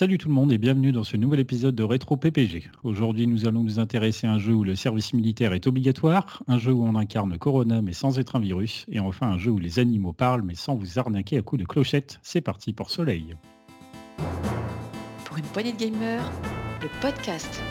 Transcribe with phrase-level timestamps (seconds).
[0.00, 2.70] Salut tout le monde et bienvenue dans ce nouvel épisode de Rétro PPG.
[2.84, 6.56] Aujourd'hui, nous allons nous intéresser à un jeu où le service militaire est obligatoire, un
[6.56, 9.58] jeu où on incarne Corona mais sans être un virus, et enfin un jeu où
[9.58, 12.18] les animaux parlent mais sans vous arnaquer à coups de clochette.
[12.22, 13.36] C'est parti pour Soleil.
[15.26, 16.32] Pour une poignée de gamers,
[16.80, 17.62] le podcast.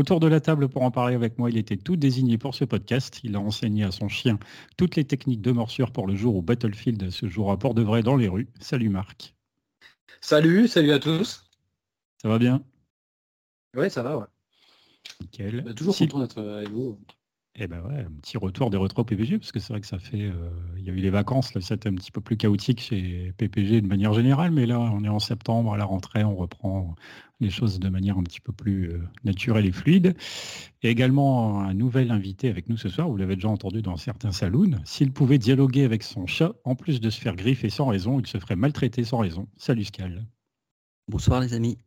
[0.00, 2.64] Autour de la table pour en parler avec moi, il était tout désigné pour ce
[2.64, 3.20] podcast.
[3.22, 4.38] Il a enseigné à son chien
[4.78, 8.02] toutes les techniques de morsure pour le jour où Battlefield se jouera pour de vrai
[8.02, 8.48] dans les rues.
[8.60, 9.34] Salut Marc.
[10.22, 11.44] Salut, salut à tous.
[12.16, 12.62] Ça va bien?
[13.76, 14.24] Oui, ça va, ouais.
[15.20, 15.60] Nickel.
[15.64, 16.98] Bah, toujours Si- content d'être avec vous.
[17.56, 19.98] Eh ben ouais, un petit retour des rétro PPG, parce que c'est vrai que ça
[19.98, 20.22] fait.
[20.22, 23.32] euh, Il y a eu les vacances, là, c'était un petit peu plus chaotique chez
[23.36, 26.94] PPG de manière générale, mais là, on est en septembre, à la rentrée, on reprend
[27.40, 30.16] les choses de manière un petit peu plus euh, naturelle et fluide.
[30.82, 34.32] Et également un nouvel invité avec nous ce soir, vous l'avez déjà entendu dans certains
[34.32, 34.78] saloons.
[34.84, 38.26] S'il pouvait dialoguer avec son chat, en plus de se faire griffer sans raison, il
[38.28, 39.48] se ferait maltraiter sans raison.
[39.56, 40.24] Salut Scal.
[41.08, 41.78] Bonsoir les amis.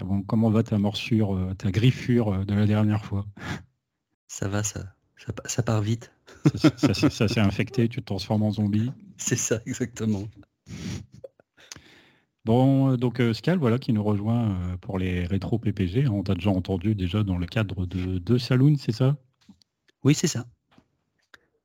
[0.00, 3.26] Bon, comment va ta morsure, euh, ta griffure euh, de la dernière fois?
[4.32, 6.12] Ça va, ça, ça, pa- ça part vite.
[6.54, 8.92] Ça, ça- ça- ça s'est infecté, tu te transformes en zombie.
[9.16, 10.28] C'est ça exactement.
[12.44, 16.06] Bon, euh, donc euh, Scal, voilà, qui nous rejoint euh, pour les rétro PPG.
[16.06, 19.16] On t'a déjà entendu déjà dans le cadre de deux saloons, c'est ça?
[20.04, 20.46] Oui, c'est ça.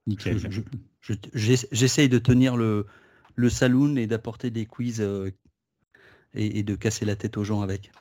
[0.07, 0.39] Nickel.
[0.39, 0.61] Je- je-
[1.01, 2.87] je- j'ess- J'essaye de tenir le,
[3.35, 5.29] le saloon et d'apporter des quiz euh,
[6.33, 7.91] et, et de casser la tête aux gens avec.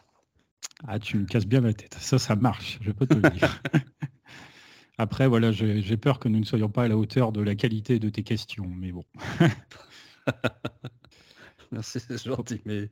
[0.89, 1.97] Ah, tu me casses bien la tête.
[2.01, 3.62] Ça, ça marche, je peux te le dire.
[4.97, 7.98] Après, voilà, j'ai peur que nous ne soyons pas à la hauteur de la qualité
[7.98, 9.05] de tes questions, mais bon.
[11.73, 12.89] Merci, c'est gentil, mais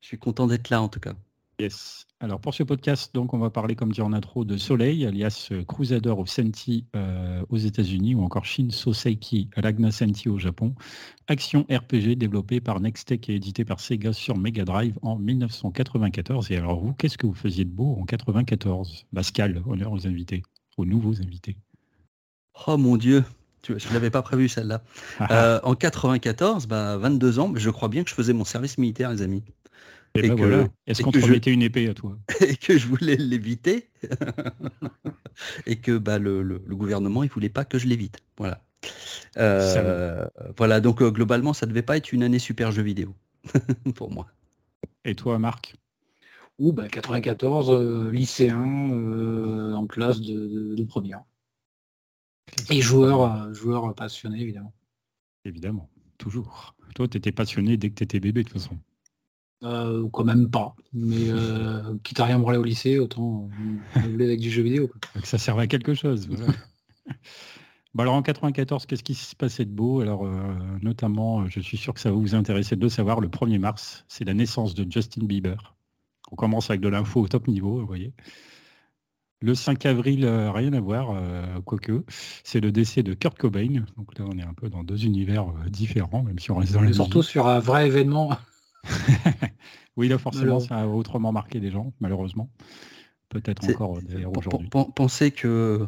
[0.00, 1.14] je suis content d'être là en tout cas.
[1.60, 2.06] Yes.
[2.20, 5.48] Alors pour ce podcast, donc on va parler comme dit en intro de Soleil, alias
[5.50, 10.76] euh, Crusader of Senti euh, aux États-Unis ou encore Shin Soseiki Ragna Senti au Japon.
[11.26, 16.52] Action RPG développée par Nextech et édité par Sega sur Mega Drive en 1994.
[16.52, 20.44] Et alors vous, qu'est-ce que vous faisiez de beau en 94 Pascal, honneur aux invités,
[20.78, 21.56] aux nouveaux invités.
[22.66, 23.24] Oh mon dieu,
[23.66, 24.82] je ne l'avais pas prévu celle-là.
[25.30, 28.78] Euh, en 94, bah, 22 ans, mais je crois bien que je faisais mon service
[28.78, 29.42] militaire les amis.
[30.14, 30.68] et et ben que- voilà.
[30.86, 32.16] Est-ce qu'on te je- remettait une épée à toi?
[32.40, 33.88] Et que je voulais l'éviter
[35.66, 38.18] et que bah, le, le- le gouvernement il voulait pas que je l'évite.
[38.38, 38.60] Voilà.
[39.36, 43.14] Euh, voilà, donc euh, globalement ça devait pas être une année super jeu vidéo
[43.94, 44.26] pour moi.
[45.04, 45.74] Et toi, Marc?
[46.58, 51.22] Ou bah, 94, euh, lycéen euh, en classe de, de- de première.
[52.70, 54.72] Et joueur, euh, joueur passionné évidemment.
[55.44, 55.88] Évidemment,
[56.18, 56.74] toujours.
[56.94, 58.76] Toi, tu étais passionné dès que tu étais bébé, de toute façon.
[59.62, 60.74] Euh, quand même pas.
[60.92, 63.48] Mais euh, quitte à rien branler au lycée, autant
[63.94, 64.88] avec du jeu vidéo.
[64.88, 65.22] quoi.
[65.22, 66.28] ça servait à quelque chose.
[66.28, 66.52] voilà.
[67.94, 70.00] Bon, alors en 94, qu'est-ce qui se passait de beau?
[70.02, 73.58] Alors euh, notamment, je suis sûr que ça va vous intéresser de savoir, le 1er
[73.58, 75.74] mars, c'est la naissance de Justin Bieber.
[76.30, 78.12] On commence avec de l'info au top niveau, vous voyez.
[79.40, 82.04] Le 5 avril, euh, rien à voir, euh, quoique,
[82.42, 83.84] c'est le décès de Kurt Cobain.
[83.96, 86.72] Donc là, on est un peu dans deux univers euh, différents, même si on reste
[86.72, 88.36] dans est surtout sur un vrai événement.
[89.96, 92.50] Oui, là, forcément, ça a autrement marqué des gens, malheureusement.
[93.28, 94.68] Peut-être encore d'ailleurs aujourd'hui.
[94.68, 95.86] pen- Penser que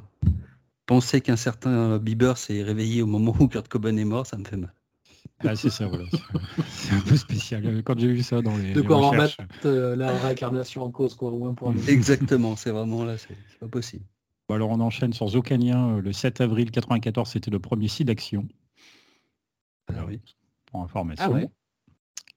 [0.86, 4.44] penser qu'un certain Bieber s'est réveillé au moment où Kurt Cobain est mort, ça me
[4.44, 4.72] fait mal.
[5.44, 6.04] Ah, c'est ça, voilà.
[6.68, 7.82] C'est- un peu spécial.
[7.82, 10.90] Quand j'ai vu ça dans les, De les quoi recherches, remettre euh, la réincarnation en
[10.90, 13.28] cause, quoi, au moins pour Exactement, c'est vraiment là, c'est
[13.58, 14.04] pas possible.
[14.48, 15.96] Bon, alors on enchaîne sans aucun lien.
[15.96, 18.46] euh, Le 7 avril 94, c'était le premier site d'action,
[19.88, 20.20] Ah oui.
[20.66, 21.24] pour information.
[21.26, 21.48] Ah ouais.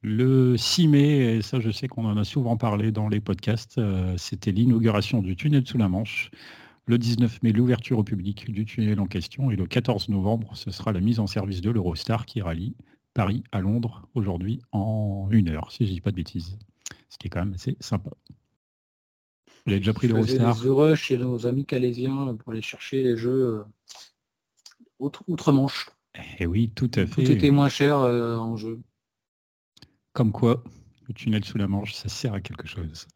[0.02, 3.78] Le 6 mai, et ça je sais qu'on en a souvent parlé dans les podcasts,
[3.78, 6.30] euh, c'était l'inauguration du tunnel sous la Manche.
[6.86, 9.52] Le 19 mai, l'ouverture au public du tunnel en question.
[9.52, 12.76] Et le 14 novembre, ce sera la mise en service de l'Eurostar qui rallie
[13.14, 16.58] Paris à Londres aujourd'hui en une heure, si je dis pas de bêtises.
[17.10, 18.10] Ce qui est quand même assez sympa.
[19.66, 23.32] Vous avez déjà pris l'Eurostar heureux chez nos amis calaisiens pour aller chercher les jeux
[23.60, 23.64] euh,
[25.00, 25.90] outre- outre-Manche.
[26.40, 27.32] Eh oui, tout à Tout fait.
[27.34, 28.82] était moins cher euh, en jeu.
[30.12, 30.64] Comme quoi,
[31.08, 33.08] le tunnel sous la Manche, ça sert à quelque chose.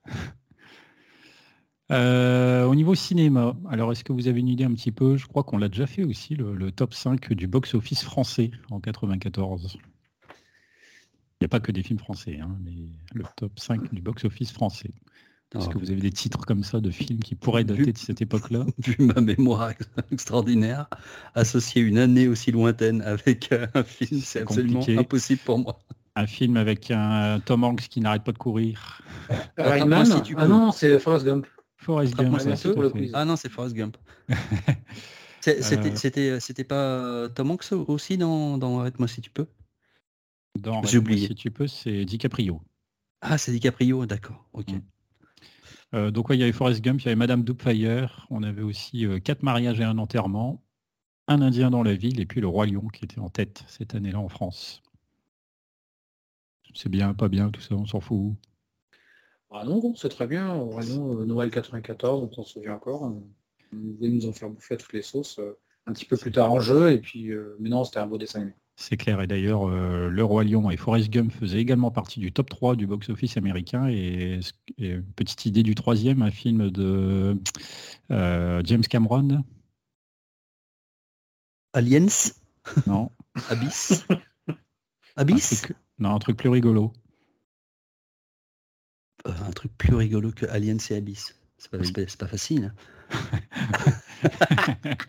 [1.91, 5.15] Euh, au niveau cinéma, alors est-ce que vous avez une idée un petit peu?
[5.15, 8.79] Je crois qu'on l'a déjà fait aussi, le, le top 5 du box-office français en
[8.81, 9.77] 94.
[9.79, 12.73] Il n'y a pas que des films français, hein, mais
[13.13, 14.91] le top 5 du box-office français.
[15.55, 17.93] Est-ce Ah, que vous avez des titres comme ça de films qui pourraient dater Vu-
[17.93, 18.65] de cette époque-là?
[18.85, 20.87] vu ma mémoire ex- extraordinaire,
[21.35, 24.99] associer une année aussi lointaine avec euh, un film, c'est absolument compliqué.
[24.99, 25.79] impossible pour moi.
[26.17, 29.01] Un film avec un Tom Hanks qui n'arrête pas de courir.
[29.57, 30.47] Rainman si tu Ah peux.
[30.49, 31.47] non, c'est Forrest Gump.
[31.87, 33.09] Forrest Gump, tout.
[33.13, 33.95] Ah non, c'est Forrest Gump.
[35.39, 35.95] C'était Euh.
[35.95, 39.47] c'était- c'était pas euh, Tom Hanks aussi dans, dans Arrête-moi si tu peux?
[40.59, 41.27] Dans J'ai Arrête-moi oublié.
[41.27, 42.61] Si tu peux, c'est DiCaprio.
[43.21, 44.49] Ah, c'est DiCaprio, d'accord.
[44.51, 44.71] Ok.
[44.71, 44.81] Mm.
[45.93, 48.61] Euh, donc ouais, il y avait Forrest Gump, il y avait Madame Doubtfire, on avait
[48.61, 50.61] aussi euh, quatre mariages et un enterrement,
[51.29, 53.95] un Indien dans la ville et puis le Roi Lion qui était en tête cette
[53.95, 54.81] année-là en France.
[56.73, 58.35] C'est bien, pas bien, tout ça, on s'en fout.
[59.49, 60.63] Ah non, non, c'est très bien.
[60.65, 63.13] Vraiment, euh, Noël 94, on s'en souvient encore.
[63.73, 66.31] Ils voulaient nous en faire bouffer à toutes les sauces euh, un petit peu plus
[66.31, 66.91] tard en jeu.
[66.91, 68.55] Et puis, euh, mais non, c'était un beau dessin animé.
[68.79, 72.31] C'est clair, et d'ailleurs, euh, Le Roi Lion et Forrest Gump faisaient également partie du
[72.31, 73.87] top 3 du box-office américain.
[73.89, 74.39] Et,
[74.77, 77.41] et une petite idée du troisième, un film de
[78.11, 79.43] euh, James Cameron.
[81.73, 82.33] Aliens?
[82.85, 83.11] Non,
[83.47, 84.05] Abyss?
[85.29, 85.49] Un Abyss?
[85.51, 86.93] truc, non, un truc plus rigolo.
[89.27, 91.35] Euh, Un truc plus rigolo que Aliens et Abyss.
[91.57, 91.77] C'est pas,
[92.17, 92.73] pas- facile.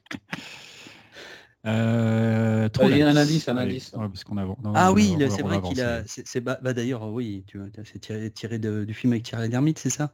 [1.66, 3.92] Euh, True Vas-y, un indice, un Allez, indice.
[3.92, 6.02] ouais, parce qu'on a- non, Ah oui, c'est vrai qu'il a.
[6.06, 7.44] C'est bah, bah, d'ailleurs, oui,
[7.84, 10.12] c'est tiré, tiré de- du film avec Thierry Lhermitte, c'est ça?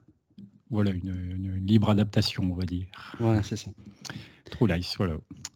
[0.70, 2.86] Voilà, une, une- une libre adaptation, on va dire.
[3.20, 3.70] Ouais, c'est ça.
[4.50, 5.14] True Lies, voilà.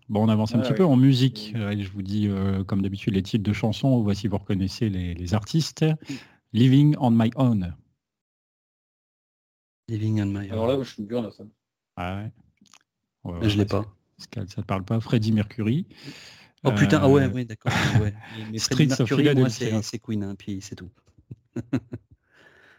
[0.09, 0.77] Bon, on avance un Ah petit oui.
[0.77, 1.55] peu en musique.
[1.57, 4.01] Je vous dis, euh, comme d'habitude, les titres de chansons.
[4.03, 5.85] Voici, vous reconnaissez les, les artistes.
[6.53, 7.75] Living on My Own.
[9.89, 11.45] Living on My Alors là, je suis dur ça.
[11.97, 12.33] Ah ouais.
[13.25, 13.87] Ouais, Je ouais, l'ai ouais, pas.
[14.19, 15.01] Ça ne te parle pas.
[15.01, 15.87] Freddie Mercury.
[16.65, 17.73] Oh putain, ah ouais, Euh, ouais, d'accord.
[18.01, 18.13] Ouais.
[18.37, 19.83] Mais- Mais Streets Freddie of Mercury, moi, Philadelphia.
[19.83, 20.91] c'est Queen, hein, puis c'est tout.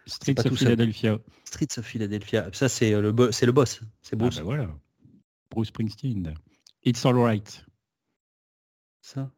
[0.06, 0.57] Streets pas of.
[0.57, 1.19] Philadelphia.
[1.45, 2.50] Streets of Philadelphia.
[2.53, 3.81] Ça, c'est euh, le, bo- c'est le boss.
[4.01, 4.38] C'est Ah Bruce.
[4.38, 4.75] bah voilà.
[5.51, 6.33] Bruce Springsteen.
[6.83, 7.65] It's Alright.
[9.01, 9.31] Ça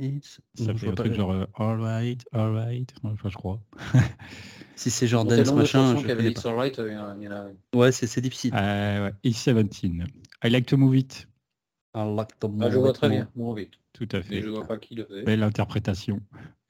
[0.00, 1.02] It's- Ça fait un pas.
[1.02, 2.94] truc genre euh, Alright, Alright.
[3.02, 3.60] Enfin, je crois.
[4.76, 6.48] Si c'est le de machin, je connais It's pas.
[6.50, 6.88] Alright, euh,
[7.18, 8.52] il y en a- Ouais, c'est c'est difficile.
[8.54, 9.12] Euh, ouais.
[9.24, 10.04] It's 17.
[10.42, 11.28] I like to move it.
[11.94, 13.72] I like the Ah, je vois move très it bien, bon vite.
[13.92, 14.42] Tout à Mais fait.
[14.42, 15.22] je vois pas qui le faisait.
[15.24, 16.20] Belle interprétation.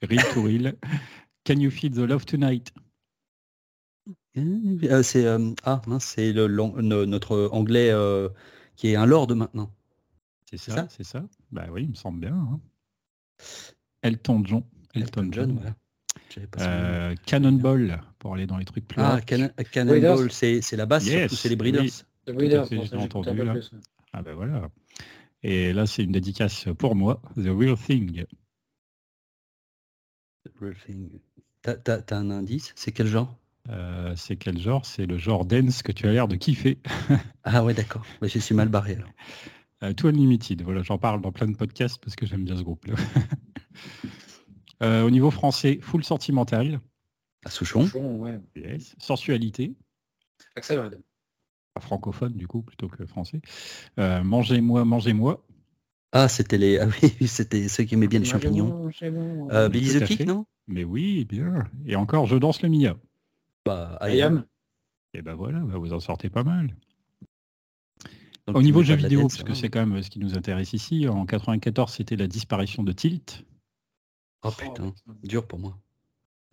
[0.01, 0.75] Real to real.
[1.45, 2.73] Can you feel the love tonight?
[4.35, 4.79] More.
[4.91, 8.27] Euh, c'est euh, ah mince, c'est le, no- notre anglais euh,
[8.75, 9.71] qui est un lord maintenant.
[10.49, 10.87] C'est ça?
[10.89, 11.23] c'est ça?
[11.51, 12.35] Bah oui, il me semble bien.
[12.35, 12.59] hein.
[14.03, 14.63] Elton John.
[14.93, 15.49] Elton, Elton John.
[15.49, 15.75] John, voilà.
[16.59, 19.19] Euh, Cannonball, pour aller dans les trucs plus Ah.
[19.25, 21.81] Cannon- Cannonball, c'est c'est la basse, Yes, c'est les Breeders.
[21.81, 21.91] oui.
[22.25, 23.53] The Breeders, j'ai entendu, là.
[23.53, 23.71] plus.
[24.13, 24.69] Ah ben voilà.
[25.43, 27.21] Et là, c'est une dédicace pour moi.
[27.35, 28.25] The Real Thing.
[30.59, 31.19] Real thing.
[31.61, 32.73] T'as t'as- t'as un indice?
[32.75, 33.35] C'est quel genre?
[33.69, 34.85] Euh, c'est quel genre?
[34.85, 36.79] C'est le genre dance que tu as l'air de kiffer.
[37.43, 38.03] Ah ouais, d'accord.
[38.21, 39.09] Ouais, je suis mal barré alors.
[39.83, 42.63] Euh, Too Unlimited, voilà, j'en parle dans plein de podcasts parce que j'aime bien ce
[42.63, 42.95] groupe-là.
[44.83, 46.81] Euh, au niveau français, full sentimental,
[47.45, 48.39] À Souchon Franchement, ouais.
[48.55, 48.95] yes.
[48.97, 49.75] sensualité,
[50.55, 50.99] Axel Red.
[51.79, 53.41] francophone du coup plutôt que français.
[53.99, 55.45] Euh, mangez-moi, mangez-moi.
[56.13, 56.79] Ah, c'était les.
[56.79, 58.89] Ah oui, c'était ceux qui aimaient bien les champignons.
[58.89, 60.47] Bon, Euh, Billy the Kick, non?
[60.67, 61.69] Mais oui, bien.
[61.85, 62.97] Et encore, je danse le Mia.
[63.65, 64.45] Bah, I am.
[65.13, 66.75] Et ben voilà, bah, vous en sortez pas mal.
[68.53, 70.19] Donc, Au niveau jeux de la vidéo, dance, parce que c'est quand même ce qui
[70.19, 73.45] nous intéresse ici, en 94, c'était la disparition de Tilt.
[74.43, 74.93] Oh putain,
[75.23, 75.77] dur pour moi.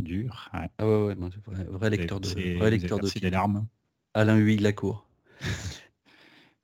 [0.00, 0.50] Dur.
[0.54, 0.68] ouais.
[0.78, 3.66] Ah ouais, ouais, moi, vrai, vrai lecteur de, C'est- vrai lecteur de des larmes.
[4.14, 5.06] Alain Huyghe Lacour.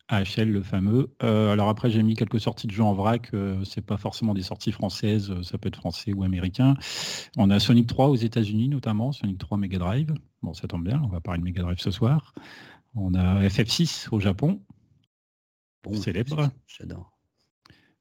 [0.09, 1.15] AHL, le fameux.
[1.23, 3.31] Euh, alors après, j'ai mis quelques sorties de jeux en vrac.
[3.35, 6.77] euh, c'est pas forcément des sorties françaises, euh, ça peut être français ou américain.
[7.37, 10.15] On a Sonic 3 aux États-Unis notamment, Sonic 3 Mega Drive.
[10.43, 12.35] Bon, ça tombe bien, on va parler de Mega Drive ce soir.
[12.95, 14.61] On a FF6 au Japon,
[15.85, 16.51] Bon, Célèbre.
[16.67, 17.13] J'adore.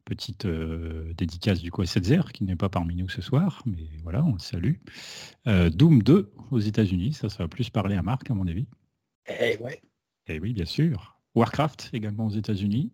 [0.05, 3.89] petite euh, dédicace du coup à Setzer qui n'est pas parmi nous ce soir, mais
[4.03, 4.75] voilà, on le salue.
[5.47, 8.67] Euh, Doom 2 aux États-Unis, ça, ça va plus parler à Marc à mon avis.
[9.27, 9.81] Eh ouais.
[10.27, 11.19] Et oui, bien sûr.
[11.35, 12.93] Warcraft également aux États-Unis.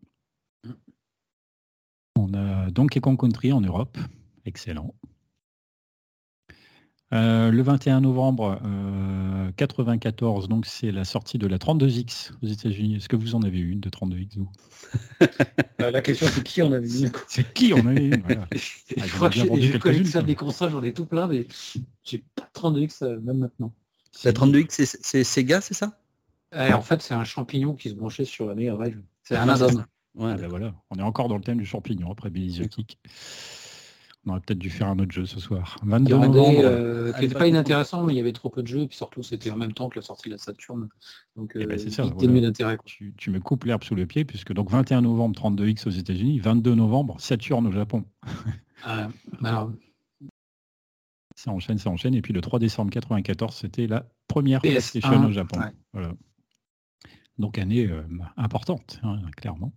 [0.66, 0.72] Mm.
[2.16, 3.98] On a Donkey Kong Country en Europe.
[4.46, 4.96] Excellent.
[7.12, 12.98] Euh, le 21 novembre euh, 94, donc c'est la sortie de la 32X aux États-Unis.
[12.98, 14.52] Est-ce que vous en avez une de 32X vous?
[15.82, 17.12] Euh, La question c'est qui en avait une?
[17.28, 18.22] C'est qui en a une?
[18.22, 18.48] Voilà.
[18.52, 21.48] Ah, Je ai crois que je collectionne des consoles, j'en ai tout plein, mais
[22.04, 23.74] j'ai pas de 32X euh, même maintenant.
[24.24, 25.98] La 32X, c'est- c'est Sega, c'est ça?
[26.54, 29.02] Eh, en fait, c'est un champignon qui se branchait sur la Mega Drive.
[29.24, 29.48] C'est un.
[30.16, 32.68] Ouais, Ah ben voilà, on est encore dans le thème du champignon après Billy the
[32.68, 32.98] Kick.
[34.30, 35.78] On aurait peut-être dû faire un autre jeu ce soir.
[35.84, 36.60] Il y 22 en a novembre.
[36.64, 38.96] euh, qui n'étaient pas inintéressants, mais il y avait trop peu de jeux, et puis
[38.96, 40.88] surtout c'était en même temps que la sortie de la Saturn.
[41.36, 42.28] Donc Eh ben, euh, c'est ça, vite voilà.
[42.28, 42.78] dénué d'intérêt.
[42.78, 42.86] quoi.
[42.86, 46.38] tu, tu me coupes l'herbe sous le pied, puisque donc 21 novembre 32X aux États-Unis,
[46.40, 48.06] 22 novembre Saturn au Japon.
[48.88, 49.08] Euh,
[49.44, 49.72] alors,
[51.36, 52.14] Ça enchaîne, ça enchaîne.
[52.14, 55.60] Et puis le 3 décembre 94, c'était la première PlayStation au Japon.
[57.40, 58.04] Donc année euh,
[58.38, 59.72] importante, hein, clairement.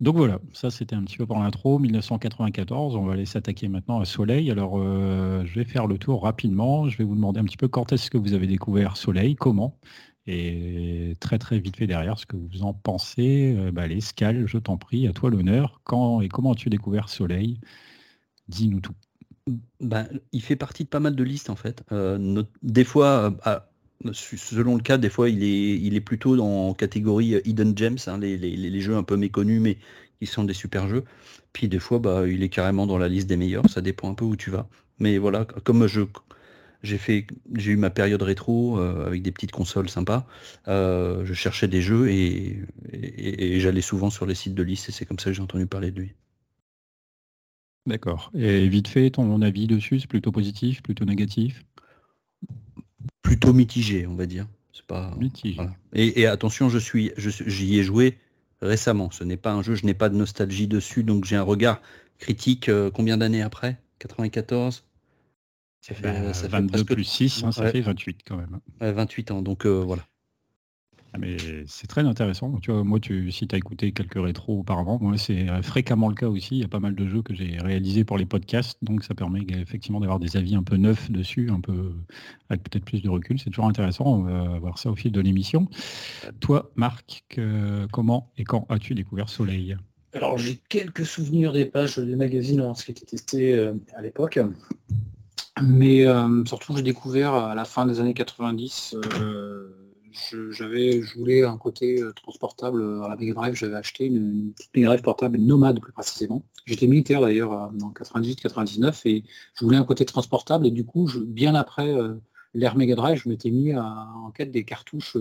[0.00, 1.78] Donc voilà, ça c'était un petit peu pour l'intro.
[1.78, 4.50] 1994, on va aller s'attaquer maintenant à Soleil.
[4.50, 6.88] Alors euh, je vais faire le tour rapidement.
[6.88, 9.78] Je vais vous demander un petit peu quand est-ce que vous avez découvert Soleil, comment,
[10.26, 13.54] et très très vite fait derrière ce que vous en pensez.
[13.56, 15.80] Euh, bah, Scal, je t'en prie, à toi l'honneur.
[15.84, 17.60] Quand et comment as-tu découvert Soleil?
[18.48, 18.94] Dis-nous tout.
[19.80, 21.84] Ben, il fait partie de pas mal de listes en fait.
[21.92, 23.36] Euh, des fois,
[24.12, 28.18] selon le cas, des fois il est, il est plutôt en catégorie Hidden Gems, hein,
[28.18, 29.78] les, jeux un peu méconnus mais
[30.18, 31.04] qui sont des super jeux.
[31.52, 34.14] Puis des fois, bah, il est carrément dans la liste des meilleurs, ça dépend un
[34.14, 34.68] peu où tu vas.
[34.98, 36.02] Mais voilà, comme je,
[36.82, 40.26] j'ai fait, j'ai eu ma période rétro euh, avec des petites consoles sympas.
[40.68, 42.60] Euh, je cherchais des jeux et,
[43.60, 45.90] j'allais souvent sur les sites de liste et c'est comme ça que j'ai entendu parler
[45.90, 46.14] de lui.
[47.86, 48.30] D'accord.
[48.34, 51.64] Et vite fait, ton avis dessus, c'est plutôt positif, plutôt négatif?
[53.32, 54.46] Plutôt mitigé, on va dire.
[54.72, 55.14] C'est pas.
[55.18, 55.58] Mitigé.
[55.94, 58.18] Et, attention, je suis, j'y ai joué
[58.60, 59.10] récemment.
[59.10, 61.80] Ce n'est pas un jeu, je n'ai pas de nostalgie dessus, donc j'ai un regard
[62.18, 62.68] critique.
[62.68, 63.78] Euh, combien d'années après?
[64.00, 64.84] 94
[65.80, 68.60] ça fait, 22 plus 6, hein, ça fait 28 quand même.
[68.80, 70.04] 28 ans, donc euh, voilà.
[71.18, 72.48] Mais c'est très intéressant.
[72.68, 73.00] Moi,
[73.30, 76.56] si tu as écouté quelques rétros auparavant, c'est euh, fréquemment le cas aussi.
[76.56, 79.14] Il y a pas mal de jeux que j'ai réalisés pour les podcasts, donc ça
[79.14, 81.92] permet effectivement d'avoir des avis un peu neufs dessus, un peu
[82.48, 83.38] avec peut-être plus de recul.
[83.38, 84.06] C'est toujours intéressant.
[84.06, 85.68] On va voir ça au fil de l'émission.
[86.40, 87.24] Toi, Marc,
[87.92, 89.76] comment et quand as-tu découvert Soleil?
[90.14, 94.38] Alors, j'ai quelques souvenirs des pages des magazines qui était testé euh, à l'époque.
[95.62, 98.96] Mais euh, surtout, j'ai découvert à la fin des années 90
[100.50, 103.54] j'avais, je voulais un côté euh, transportable à la Mega Drive.
[103.54, 106.44] J'avais acheté une, petite Mega Drive portable nomade plus précisément.
[106.66, 111.10] J'étais militaire d'ailleurs euh, en 98-99 et je voulais un côté transportable et du coup,
[111.26, 112.14] bien après euh,
[112.54, 115.16] l'ère Mega Drive, je m'étais mis en quête des cartouches,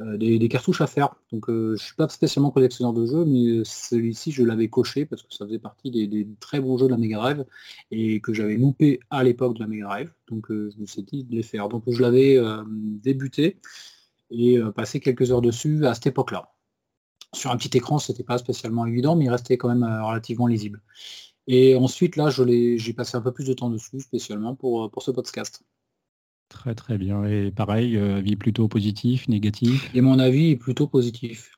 [0.00, 1.14] des, cartouches à faire.
[1.30, 5.32] Donc je suis pas spécialement collectionneur de jeux, mais celui-ci je l'avais coché parce que
[5.32, 7.44] ça faisait partie des, très bons jeux de la Mega Drive
[7.92, 10.12] et que j'avais loupé à l'époque de la Mega Drive.
[10.28, 11.68] Donc je me suis dit de les faire.
[11.68, 13.60] Donc je l'avais débuté
[14.30, 16.52] et euh, passer quelques heures dessus à cette époque-là.
[17.34, 20.46] Sur un petit écran, c'était pas spécialement évident, mais il restait quand même euh, relativement
[20.46, 20.82] lisible.
[21.46, 25.02] Et ensuite, là, j'ai passé un peu plus de temps dessus, spécialement pour, euh, pour
[25.02, 25.62] ce podcast.
[26.48, 27.24] Très très bien.
[27.24, 29.90] Et pareil, avis plutôt positif, négatif?
[29.94, 31.56] Et mon avis est plutôt positif.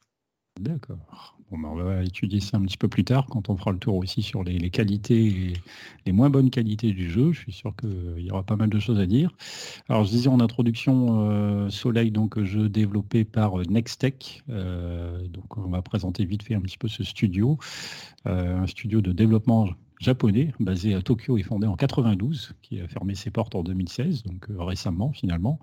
[0.59, 1.38] D'accord.
[1.51, 3.95] Ben, on va étudier ça un petit peu plus tard quand on fera le tour
[3.95, 5.53] aussi sur les, qualités et
[6.05, 7.33] les moins bonnes qualités du jeu.
[7.33, 9.31] Je suis sûr qu'il y aura pas mal de choses à dire.
[9.89, 14.43] Alors je disais en introduction euh, Soleil, donc jeu développé par Nextech.
[14.51, 17.59] Euh, donc on va présenter vite fait un petit peu ce studio.
[18.27, 19.69] Euh, un studio de développement
[20.01, 24.23] japonais basé à Tokyo et fondé en 92, qui a fermé ses portes en 2016,
[24.23, 25.59] donc euh, récemment finalement.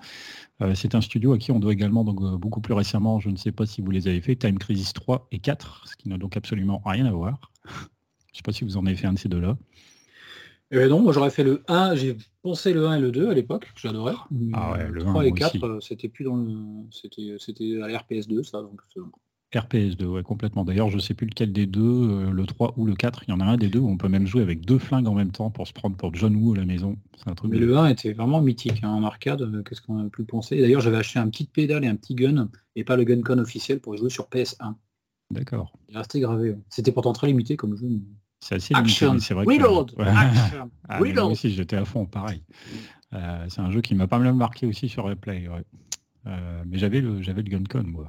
[0.61, 3.29] Euh, c'est un studio à qui on doit également donc, euh, beaucoup plus récemment, je
[3.29, 6.09] ne sais pas si vous les avez fait, Time Crisis 3 et 4, ce qui
[6.09, 7.51] n'a donc absolument rien à voir.
[7.65, 9.57] je ne sais pas si vous en avez fait un de ces deux-là.
[10.71, 13.33] Eh non, moi j'aurais fait le 1, j'ai pensé le 1 et le 2 à
[13.33, 14.15] l'époque, que j'adorais.
[14.53, 16.55] Ah ouais, le 3 et 4, c'était plus dans le.
[16.91, 18.81] C'était à l'RPS 2, ça, donc
[19.55, 20.65] RPS2, ouais, complètement.
[20.65, 23.23] D'ailleurs, je ne sais plus lequel des deux, euh, le 3 ou le 4.
[23.27, 25.07] Il y en a un des deux où on peut même jouer avec deux flingues
[25.07, 26.97] en même temps pour se prendre pour John Woo à la maison.
[27.25, 29.41] Un truc Mais le 1 était vraiment mythique hein, en arcade.
[29.41, 32.15] Euh, qu'est-ce qu'on a pu penser D'ailleurs, j'avais acheté un petit pédale et un petit
[32.15, 34.73] gun, et pas le gun con officiel pour jouer sur PS1.
[35.31, 35.73] D'accord.
[35.89, 36.55] Il est resté gravé.
[36.69, 37.87] C'était pourtant très limité comme jeu.
[38.41, 39.45] C'est assez limité, c'est vrai.
[39.45, 39.93] Reload
[40.89, 42.43] ah, Moi aussi, j'étais à fond, pareil.
[43.13, 45.47] Euh, c'est un jeu qui m'a pas mal marqué aussi sur Replay.
[46.25, 48.07] mais j'avais le, j'avais le gun con, moi.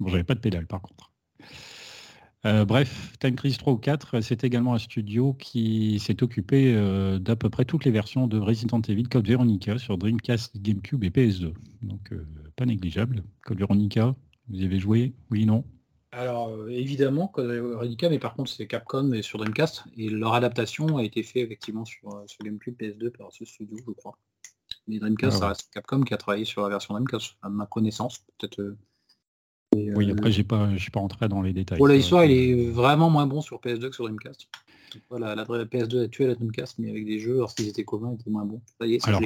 [0.00, 1.12] Bon, j'avais pas de pédale par contre.
[2.46, 7.18] Euh, bref, Time Crisis 3 ou 4, c'est également un studio qui s'est occupé euh,
[7.18, 11.10] d'à peu près toutes les versions de Resident Evil Code Veronica sur Dreamcast, GameCube et
[11.10, 11.52] PS2.
[11.82, 12.26] Donc euh,
[12.56, 13.24] pas négligeable.
[13.44, 14.16] Code Veronica,
[14.48, 15.12] vous y avez joué?
[15.30, 15.64] Oui, non?
[16.12, 19.84] Alors évidemment, Code Veronica, mais par contre c'est Capcom et sur Dreamcast.
[19.98, 24.16] Et leur adaptation a été faite effectivement sur, GameCube PS2 par ce studio, je crois.
[24.88, 27.66] Mais Dreamcast, ah ça reste Capcom qui a travaillé sur la version Dreamcast, à ma
[27.66, 28.24] connaissance.
[28.38, 28.76] Peut-être
[29.76, 31.78] oui, après, j'ai pas, je suis pas rentré dans les détails.
[31.78, 34.48] Pour l'histoire, il est vraiment moins bon sur PS2 que sur Dreamcast.
[35.08, 38.20] Voilà, la, PS2 a tué la Dreamcast, mais avec des jeux, lorsqu'ils étaient communs, ils
[38.20, 38.60] étaient moins bons.
[39.04, 39.22] Alors,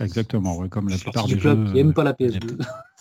[0.00, 1.54] exactement, comme la plupart des jeux.
[1.66, 2.60] Qui n'aiment pas la PS2.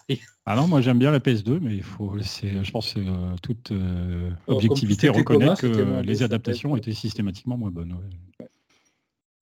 [0.45, 3.71] ah non, moi j'aime bien la PS2, mais il faut, je pense, que euh, toute
[3.71, 7.97] euh, objectivité reconnaître que les adaptations étaient systématiquement moins bonnes.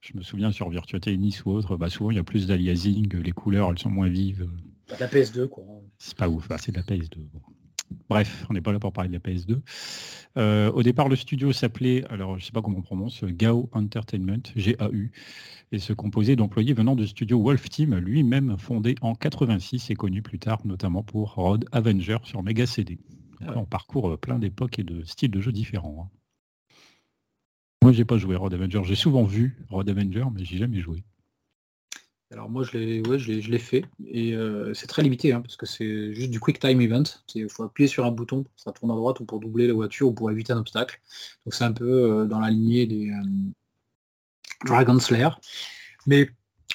[0.01, 3.11] Je me souviens sur Virtua Tennis ou autre, bah, souvent il y a plus d'aliasing,
[3.17, 4.47] les couleurs elles sont moins vives.
[4.89, 5.63] La PS2, quoi.
[5.97, 7.27] C'est pas ouf, bah, c'est de la PS2.
[8.09, 9.61] Bref, on n'est pas là pour parler de la PS2.
[10.37, 13.69] Euh, au départ, le studio s'appelait, alors je ne sais pas comment on prononce, GAO
[13.73, 15.11] Entertainment, G-A-U,
[15.71, 20.21] et se composait d'employés venant du studio Wolf Team, lui-même fondé en 86 et connu
[20.21, 22.99] plus tard notamment pour Rod Avenger sur Mega CD.
[23.55, 26.09] On parcourt euh, plein d'époques et de styles de jeux différents.
[26.11, 26.75] Hein.
[27.83, 28.81] Moi, j'ai pas joué Rod Avenger.
[28.83, 31.03] J'ai souvent vu Rod Avenger, mais j'ai jamais joué.
[32.35, 35.65] Alors moi je l'ai ouais, je fait et euh, c'est très limité hein, parce que
[35.65, 37.03] c'est juste du quick time event.
[37.33, 40.09] Il faut appuyer sur un bouton, ça tourne à droite ou pour doubler la voiture
[40.09, 40.99] ou pour éviter un obstacle.
[41.45, 43.23] Donc c'est un peu euh, dans la lignée des euh,
[44.65, 45.29] Dragon Slayer.
[46.07, 46.29] Mais,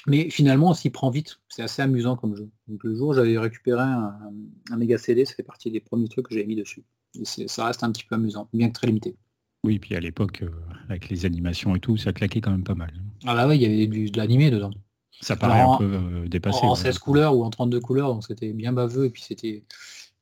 [0.07, 1.39] mais finalement on s'y prend vite.
[1.47, 2.49] C'est assez amusant comme jeu.
[2.67, 4.15] Donc le jour j'avais récupéré un,
[4.71, 6.83] un, méga CD, ça fait partie des premiers trucs que j'ai mis dessus.
[7.19, 9.15] Et ça reste un petit peu amusant, bien que très limité.
[9.63, 10.43] Oui, puis à l'époque,
[10.89, 12.91] avec les animations et tout, ça claquait quand même pas mal.
[13.25, 14.71] Ah bah oui, il y avait du, de l'animé dedans.
[15.21, 16.65] Ça paraît un peu euh, dépassé.
[16.65, 19.63] En, 16 couleurs ou en 32 couleurs, donc c'était bien baveux et puis c'était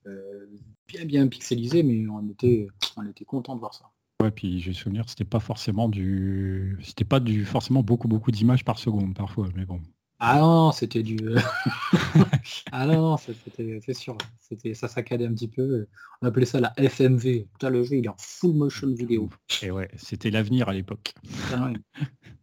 [0.05, 0.45] euh,
[0.87, 3.85] bien bien pixelisé, mais on était, on était content de voir ça.
[4.21, 8.65] Ouais, puis j'ai souvenir, c'était pas forcément du, c'était pas du forcément beaucoup beaucoup d'images
[8.65, 9.79] par seconde parfois, mais bon.
[10.21, 11.17] Ah non, c'était du.
[12.73, 14.17] ah non, c'était c'est sûr.
[14.37, 15.87] C'était ça saccadait un petit peu.
[16.21, 17.45] On appelait ça la FMV.
[17.53, 19.29] Putain, le jeu il est en full motion vidéo.
[19.61, 21.13] Et ouais, c'était l'avenir à l'époque.
[21.53, 21.71] Ah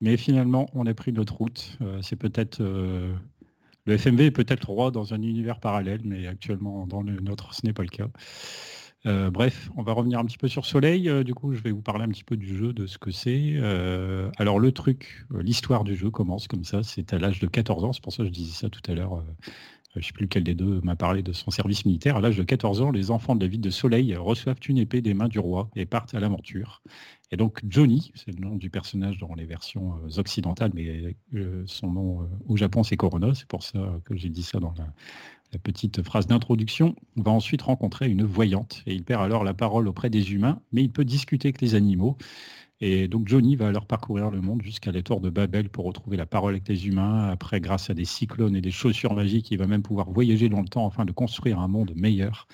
[0.00, 1.76] mais finalement, on a pris notre route.
[1.80, 3.12] Euh, c'est peut-être euh,
[3.86, 7.66] le FMV est peut-être roi dans un univers parallèle, mais actuellement dans le nôtre, ce
[7.66, 8.08] n'est pas le cas.
[9.06, 11.10] Euh, bref, on va revenir un petit peu sur Soleil.
[11.24, 13.56] du coup, je vais vous parler un petit peu du jeu, de ce que c'est.
[14.38, 16.82] alors le truc, l'histoire du jeu commence comme ça.
[16.82, 17.92] C'est à l'âge de 14 ans.
[17.92, 19.24] C'est pour ça que je disais ça tout à l'heure.
[20.00, 22.16] Je ne sais plus lequel des deux m'a parlé de son service militaire.
[22.16, 25.00] À l'âge de 14 ans, les enfants de la ville de Soleil reçoivent une épée
[25.00, 26.82] des mains du roi et partent à l'aventure.
[27.30, 31.62] Et donc Johnny, c'est le nom du personnage dans les versions euh, occidentales, mais euh,
[31.66, 34.74] son nom euh, au Japon c'est Corona, c'est pour ça que j'ai dit ça dans
[34.78, 34.86] la,
[35.62, 40.10] petite phrase d'introduction, va ensuite rencontrer une voyante et il perd alors la parole auprès
[40.10, 42.18] des humains, mais il peut discuter avec les animaux.
[42.80, 46.26] Et donc Johnny va alors parcourir le monde jusqu'à tour de Babel pour retrouver la
[46.26, 47.28] parole avec les humains.
[47.28, 50.60] Après, grâce à des cyclones et des chaussures magiques, il va même pouvoir voyager dans
[50.60, 52.46] le temps afin de construire un monde meilleur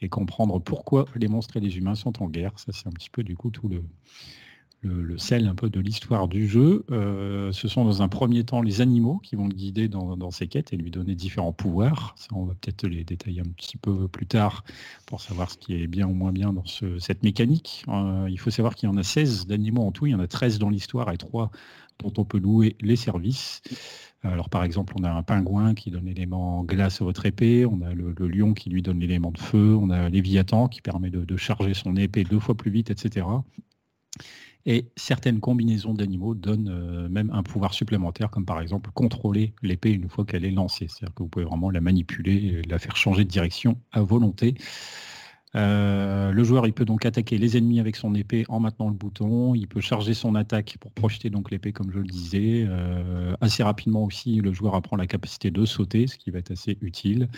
[0.00, 2.58] et comprendre pourquoi les monstres et les humains sont en guerre.
[2.58, 3.82] Ça, c'est un petit peu du coup tout le,
[4.82, 6.84] le, sel un peu de l'histoire du jeu.
[6.90, 10.46] Euh, ce sont dans un premier temps les animaux qui vont le guider dans, ses
[10.46, 12.14] quêtes et lui donner différents pouvoirs.
[12.32, 14.64] On va peut-être les détailler un petit peu plus tard
[15.06, 16.64] pour savoir ce qui est bien ou moins bien dans
[16.98, 17.84] cette mécanique.
[17.88, 20.20] Euh, il faut savoir qu'il y en a 16 d'animaux en tout, il y en
[20.20, 21.50] a 13 dans l'histoire et 3
[22.02, 23.62] dont on peut louer les services.
[24.24, 27.80] Alors par exemple, on a un pingouin qui donne l'élément glace à votre épée, on
[27.82, 31.36] a le, lion qui lui donne l'élément de feu, on a Léviathan qui permet de,
[31.36, 33.26] charger son épée deux fois plus vite, etc.
[34.64, 39.90] Et certaines combinaisons d'animaux donnent euh, même un pouvoir supplémentaire, comme par exemple contrôler l'épée
[39.90, 40.86] une fois qu'elle est lancée.
[40.88, 44.54] C'est-à-dire que vous pouvez vraiment la manipuler et la faire changer de direction à volonté.
[45.54, 49.54] Euh, le joueur peut donc attaquer les ennemis avec son épée en maintenant le bouton.
[49.54, 52.64] Il peut charger son attaque pour projeter donc l'épée comme je le disais.
[52.66, 56.52] Euh, assez rapidement aussi, le joueur apprend la capacité de sauter, ce qui va être
[56.52, 57.28] assez utile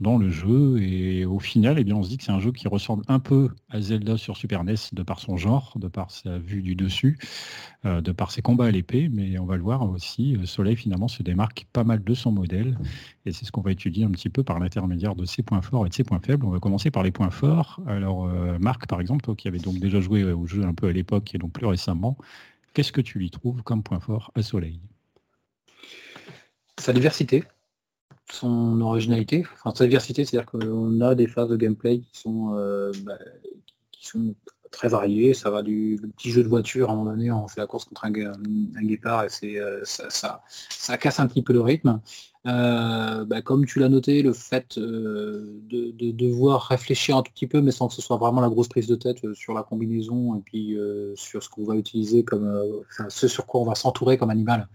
[0.00, 0.78] dans le jeu.
[0.82, 3.18] Et au final, eh bien, on se dit que c'est un jeu qui ressemble un
[3.18, 6.74] peu à Zelda sur Super NES de par son genre, de par sa vue du
[6.74, 7.18] dessus,
[7.84, 9.08] euh, de par ses combats à l'épée.
[9.12, 12.32] Mais on va le voir aussi, euh, Soleil finalement se démarque pas mal de son
[12.32, 12.78] modèle.
[13.26, 15.86] Et c'est ce qu'on va étudier un petit peu par l'intermédiaire de ses points forts
[15.86, 16.46] et de ses points faibles.
[16.46, 17.80] On va commencer par les points forts.
[17.86, 20.88] Alors euh, Marc, par exemple, toi qui avait donc déjà joué au jeu un peu
[20.88, 22.16] à l'époque et donc plus récemment,
[22.74, 24.80] qu'est-ce que tu lui trouves comme point fort à Soleil?
[26.78, 27.44] Sa diversité
[28.32, 32.92] son originalité, enfin sa diversité, c'est-à-dire qu'on a des phases de gameplay qui sont, euh,
[33.04, 33.18] bah,
[33.92, 34.34] qui sont
[34.70, 35.34] très variées.
[35.34, 37.84] Ça va du petit jeu de voiture, à un moment donné, on fait la course
[37.84, 42.00] contre un, guépard et c'est euh, ça, ça, casse un petit peu le rythme.
[42.46, 45.60] Euh, bah, comme tu l'as noté, le fait de,
[46.12, 48.86] devoir réfléchir un tout petit peu, mais sans que ce soit vraiment la grosse prise
[48.86, 50.76] de tête sur la combinaison et puis
[51.16, 54.68] sur ce qu'on va utiliser comme, ce sur quoi on va s'entourer comme animal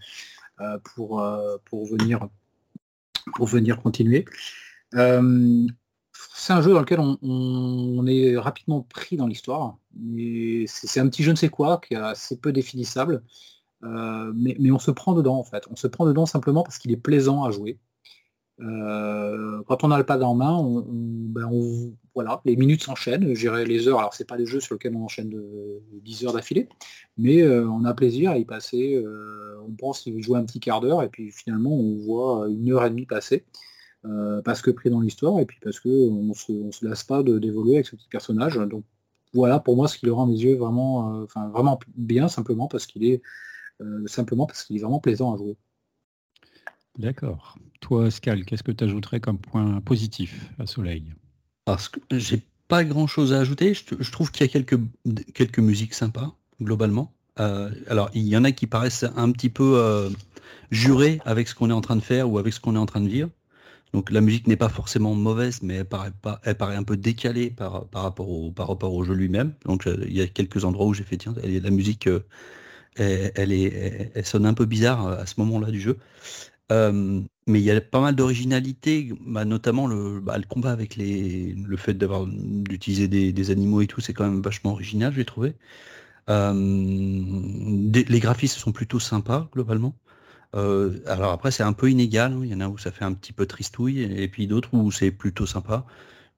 [0.84, 1.26] pour,
[1.64, 2.28] pour venir
[3.34, 4.24] pour venir continuer.
[4.94, 5.66] Euh,
[6.34, 9.78] c'est un jeu dans lequel on, est rapidement pris dans l'histoire.
[10.66, 13.22] C'est un petit je ne sais quoi qui est assez peu définissable.
[13.82, 15.64] Euh, mais, on se prend dedans en fait.
[15.70, 17.78] On se prend dedans simplement parce qu'il est plaisant à jouer.
[18.60, 21.50] Euh, quand on a le pad en main, ben,
[22.16, 25.04] voilà, les minutes s'enchaînent, j'irai les heures, alors c'est pas des jeux sur lesquels on
[25.04, 26.66] enchaîne de, 10 heures d'affilée,
[27.18, 29.04] mais on a plaisir à y passer,
[29.68, 32.86] on pense qu'il jouer un petit quart d'heure, et puis finalement on voit une heure
[32.86, 33.44] et demie passer,
[34.46, 37.74] parce que pris dans l'histoire, et puis parce qu'on se, on se lasse pas d'évoluer
[37.74, 38.56] avec ce petit personnage.
[38.56, 38.82] Donc
[39.34, 41.28] voilà pour moi ce qui le rend mes yeux vraiment
[41.96, 43.20] bien, simplement parce qu'il est
[44.06, 45.58] simplement parce qu'il est vraiment plaisant à jouer.
[46.98, 47.58] D'accord.
[47.82, 51.12] Toi, Scal, qu'est-ce que tu ajouterais comme point positif à Soleil?
[51.66, 53.74] Parce que j'ai pas grand chose à ajouter.
[53.74, 54.80] Je, trouve qu'il y a quelques,
[55.34, 57.12] quelques musiques sympas, globalement.
[57.40, 60.08] Euh, alors, il y en a qui paraissent un petit peu euh,
[60.70, 62.86] jurées avec ce qu'on est en train de faire ou avec ce qu'on est en
[62.86, 63.30] train de vivre.
[63.92, 66.96] Donc la musique n'est pas forcément mauvaise, mais elle paraît, pas, elle paraît un peu
[66.96, 69.52] décalée par, par, rapport, au, par rapport au jeu lui-même.
[69.64, 72.08] Donc euh, il y a quelques endroits où j'ai fait, tiens, la musique,
[72.96, 75.98] elle, est, elle, sonne un peu bizarre à ce moment-là du jeu
[76.70, 81.52] mais il y a pas mal d'originalité, bah, notamment le, bah, le combat avec les,
[81.54, 85.54] le fait d'avoir d'utiliser des, animaux et tout, c'est quand même vachement original, j'ai trouvé.
[86.28, 89.96] les graphismes sont plutôt sympas globalement.
[90.54, 92.40] alors après c'est un peu inégal, hein.
[92.44, 94.90] il y en a où ça fait un petit peu tristouille et puis d'autres où
[94.92, 95.86] c'est plutôt sympa.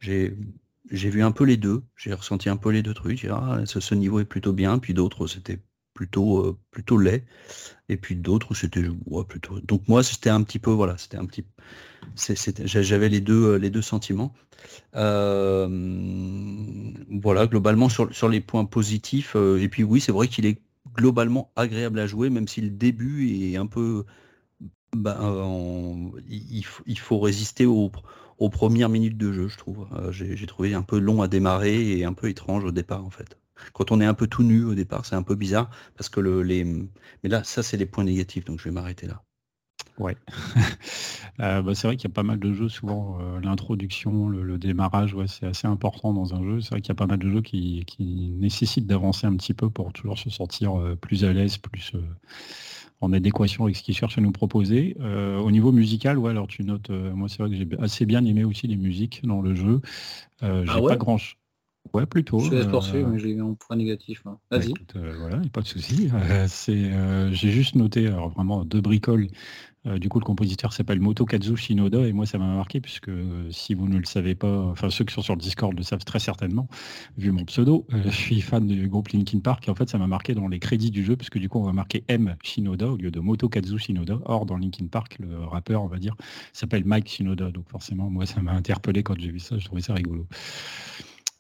[0.01, 0.37] J'ai
[0.91, 3.27] j'ai vu un peu les deux, j'ai ressenti un peu les deux trucs.
[3.31, 5.61] Ah, ce, ce, niveau est plutôt bien, puis d'autres c'était
[5.99, 7.25] plutôt euh, plutôt laid.
[7.89, 8.85] Et puis d'autres c'était
[9.29, 9.59] plutôt.
[9.61, 11.45] Donc moi c'était un petit peu voilà c'était un petit
[12.65, 14.33] j'avais les deux euh, les deux sentiments.
[14.95, 15.67] Euh,
[17.11, 20.61] voilà globalement sur, les points positifs et puis oui c'est vrai qu'il est
[20.95, 24.05] globalement agréable à jouer même si le début est un peu
[24.97, 25.19] bah,
[26.29, 27.91] il, faut résister aux,
[28.51, 29.87] premières minutes de jeu je trouve.
[30.11, 33.37] J'ai trouvé un peu long à démarrer et un peu étrange au départ en fait
[33.73, 36.21] quand on est un peu tout nu au départ, c'est un peu bizarre parce que
[36.21, 36.65] le, les.
[36.65, 39.23] Mais là, ça, c'est les points négatifs, donc je vais m'arrêter là.
[39.99, 40.17] Ouais.
[41.41, 44.59] Euh, bah, c'est vrai qu'il y a pas mal de jeux, souvent euh, l'introduction, le,
[44.59, 46.61] démarrage, ouais, c'est assez important dans un jeu.
[46.61, 47.87] C'est vrai qu'il y a pas mal de jeux qui,
[48.41, 51.93] nécessitent d'avancer un petit peu pour toujours se sentir euh, plus à l'aise, plus
[53.01, 54.97] en adéquation avec ce qu'ils cherchent à nous proposer.
[54.99, 58.43] au niveau musical, ouais, alors tu notes, moi c'est vrai que j'ai assez bien aimé
[58.43, 59.81] aussi les musiques dans le jeu.
[60.43, 61.37] j'ai ah pas grand chose
[61.95, 62.39] Ouais, plutôt.
[62.41, 64.23] Je laisse poursuivre, euh, mais j'ai eu un point négatif.
[64.25, 64.75] Bah, Vas-y.
[64.97, 66.11] Euh, voilà, pas de souci.
[66.13, 66.91] Euh, c'est,
[67.33, 69.29] j'ai juste noté alors, vraiment deux bricoles.
[69.85, 73.11] du coup, le compositeur s'appelle Motokazu Shinoda et moi, ça m'a marqué puisque
[73.51, 76.05] si vous ne le savez pas, enfin ceux qui sont sur le Discord le savent
[76.05, 76.69] très certainement,
[77.17, 80.07] vu mon pseudo, je suis fan du groupe Linkin Park et en fait, ça m'a
[80.07, 82.97] marqué dans les crédits du jeu puisque du coup, on va marquer M Shinoda au
[82.97, 84.19] lieu de Motokazu Shinoda.
[84.25, 86.15] Or, dans Linkin Park, le rappeur, on va dire,
[86.53, 87.51] s'appelle Mike Shinoda.
[87.51, 89.59] Donc forcément, moi, ça m'a interpellé quand j'ai vu ça.
[89.59, 90.27] Je trouvais ça rigolo.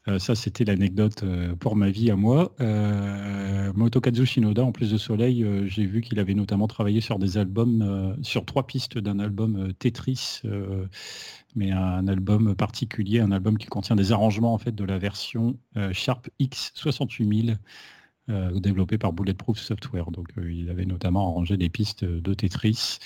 [0.08, 2.52] Euh, ça, c'était l'anecdote euh, pour ma vie à moi.
[2.60, 7.36] Euh, Motokazu Shinoda, en plus de Soleil, j'ai vu qu'il avait notamment travaillé sur des
[7.36, 10.42] albums, sur trois pistes d'un album Tetris,
[11.54, 15.58] mais un album particulier, un album qui contient des arrangements en fait de la version
[15.92, 17.58] Sharp X 68000.
[18.54, 20.10] développé par Bulletproof Software.
[20.10, 22.98] Donc il avait notamment arrangé des pistes de Tetris.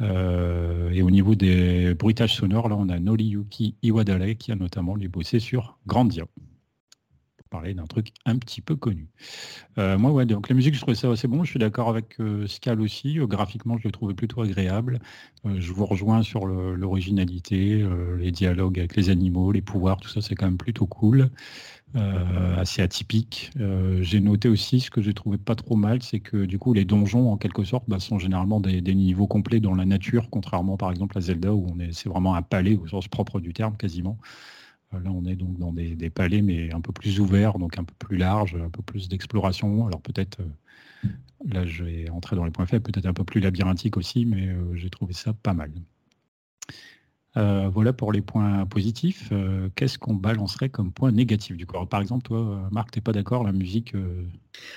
[0.00, 4.96] Euh, et au niveau des bruitages sonores, là, on a Noriyuki Iwadare qui a notamment
[4.96, 6.24] lui bossé sur Grandia.
[7.36, 9.08] Pour parler d'un truc un petit peu connu.
[9.78, 11.44] Euh, moi, ouais, donc la musique, je trouvais ça assez bon.
[11.44, 13.18] Je suis d'accord avec euh, Scal aussi.
[13.20, 15.00] graphiquement, je le trouvais plutôt agréable.
[15.44, 17.84] je vous rejoins sur l'originalité,
[18.18, 21.30] les dialogues avec les animaux, les pouvoirs, tout ça, c'est quand même plutôt cool.
[21.96, 23.50] Euh, assez atypique.
[23.58, 26.72] Euh, j'ai noté aussi ce que j'ai trouvé pas trop mal, c'est que du coup
[26.72, 30.76] les donjons en quelque sorte bah, sont généralement des, niveaux complets dans la nature, contrairement
[30.76, 33.52] par exemple à Zelda où on est c'est vraiment un palais au sens propre du
[33.52, 34.18] terme quasiment.
[34.94, 37.84] Euh, là on est donc dans des, palais mais un peu plus ouverts, donc un
[37.84, 39.88] peu plus larges, un peu plus d'exploration.
[39.88, 40.38] Alors peut-être
[41.44, 44.48] là je vais entrer dans les points faibles, peut-être un peu plus labyrinthique aussi, mais
[44.74, 45.72] j'ai trouvé ça pas mal.
[47.36, 49.28] Euh, voilà pour les points positifs.
[49.30, 53.00] Euh, qu'est-ce qu'on balancerait comme point négatif du coup Par exemple, toi, euh, Marc, t'es
[53.00, 53.94] pas d'accord La musique.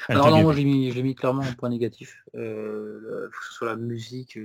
[0.07, 2.23] Alors non, moi j'ai mis, clairement un point négatif.
[2.33, 4.37] sur la musique,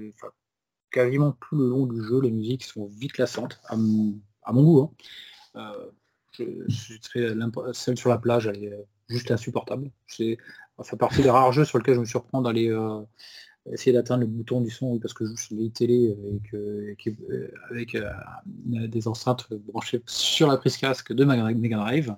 [0.91, 4.95] quasiment tout le long du jeu, les musiques sont vite lassantes, à, mon goût.
[5.55, 5.75] Hein.
[7.73, 9.91] celle sur la plage, elle est juste insupportable.
[10.07, 10.39] C'est
[10.79, 12.75] enfin, partie des rares jeux sur lesquels je me surprends d'aller
[13.73, 16.17] essayer d'atteindre le bouton du son parce que je joue sur une télé
[17.71, 18.07] avec, euh,
[18.65, 22.15] des enceintes branchées sur la prise casque de Mega Drive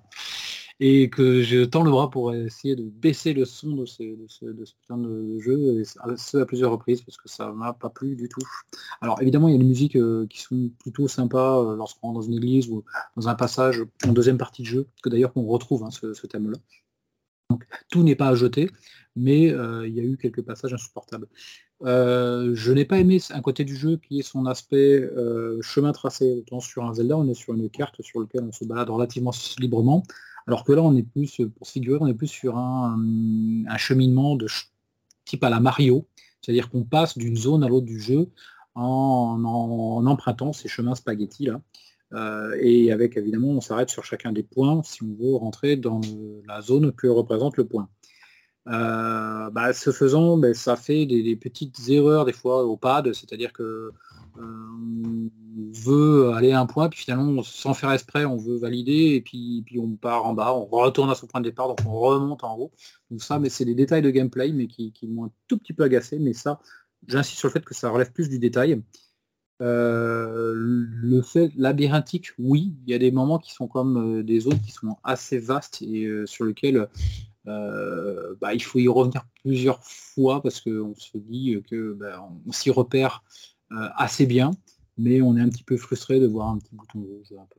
[0.81, 4.65] et que je tends le bras pour essayer de baisser le son de ce, de
[4.81, 8.31] putain de jeu, et ce à plusieurs reprises, parce que ça m'a pas plu du
[8.31, 8.41] tout.
[9.03, 12.21] Alors évidemment, il y a des musiques euh, qui sont plutôt sympas euh, lorsqu'on rentre
[12.21, 12.83] dans une église ou
[13.15, 16.27] dans un passage en deuxième partie de jeu, que d'ailleurs qu'on retrouve hein, ce, ce
[16.27, 16.57] thème-là.
[17.51, 18.71] Donc tout n'est pas à jeter,
[19.17, 21.27] mais euh, il y a eu quelques passages insupportables.
[21.83, 25.93] Euh, je n'ai pas aimé un côté du jeu qui est son aspect euh, chemin
[25.93, 26.31] tracé.
[26.39, 29.33] Autant sur un Zelda, on est sur une carte sur laquelle on se balade relativement
[29.59, 30.03] librement,
[30.47, 32.97] alors que là, on est plus, pour se figurer, on est plus sur un,
[33.79, 34.47] cheminement de
[35.25, 36.07] type à la Mario,
[36.41, 38.29] c'est-à-dire qu'on passe d'une zone à l'autre du jeu
[38.75, 41.61] en, empruntant ces chemins spaghetti là.
[42.13, 46.01] Et avec évidemment, on s'arrête sur chacun des points si on veut rentrer dans
[46.47, 47.89] la zone que représente le point.
[48.69, 53.53] Euh, bah, ce faisant, ben, ça fait des, petites erreurs des fois au pad, c'est-à-dire
[53.53, 53.93] que
[55.85, 59.63] veut aller à un point, puis finalement, sans faire exprès, on veut valider, et puis,
[59.67, 62.45] puis on part en bas, on retourne à son point de départ, donc on remonte
[62.45, 62.73] en haut.
[63.11, 65.85] Donc ça, mais c'est des détails de gameplay, mais qui, m'ont un tout petit peu
[65.85, 66.61] agacé, mais ça,
[67.07, 68.83] j'insiste sur le fait que ça relève plus du détail.
[69.61, 74.41] Euh, le fait labyrinthique, oui, il y a des moments qui sont comme euh, des
[74.41, 76.89] zones qui sont assez vastes et euh, sur lesquelles
[77.45, 82.71] bah, il faut y revenir plusieurs fois parce qu'on se dit que bah, on s'y
[82.71, 83.25] repère
[83.71, 84.53] assez bien
[84.99, 87.59] mais on est un petit peu frustré de voir un petit bouton rouge un peu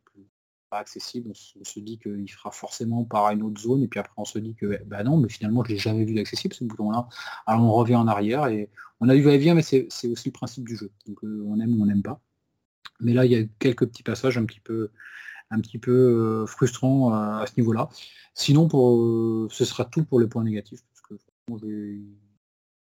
[0.72, 1.32] pas accessible.
[1.60, 4.40] On se, dit qu'il fera forcément par une autre zone, et puis après on se
[4.40, 7.08] dit que bah non, mais finalement je l'ai jamais vu d'accessible ce bouton-là.
[7.46, 10.68] Alors on revient en arrière et on a du va-et-vient, mais c'est aussi le principe
[10.68, 10.92] du jeu.
[11.08, 12.20] Donc euh, on aime ou on n'aime pas.
[13.00, 14.90] Mais là il y a quelques petits passages un petit peu
[15.52, 17.90] un petit peu euh, frustrants euh, à ce niveau-là.
[18.34, 21.16] Sinon pour ce sera tout pour le point négatif, parce que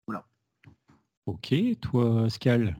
[0.06, 0.26] voilà.
[1.26, 2.76] Ok, toi Scal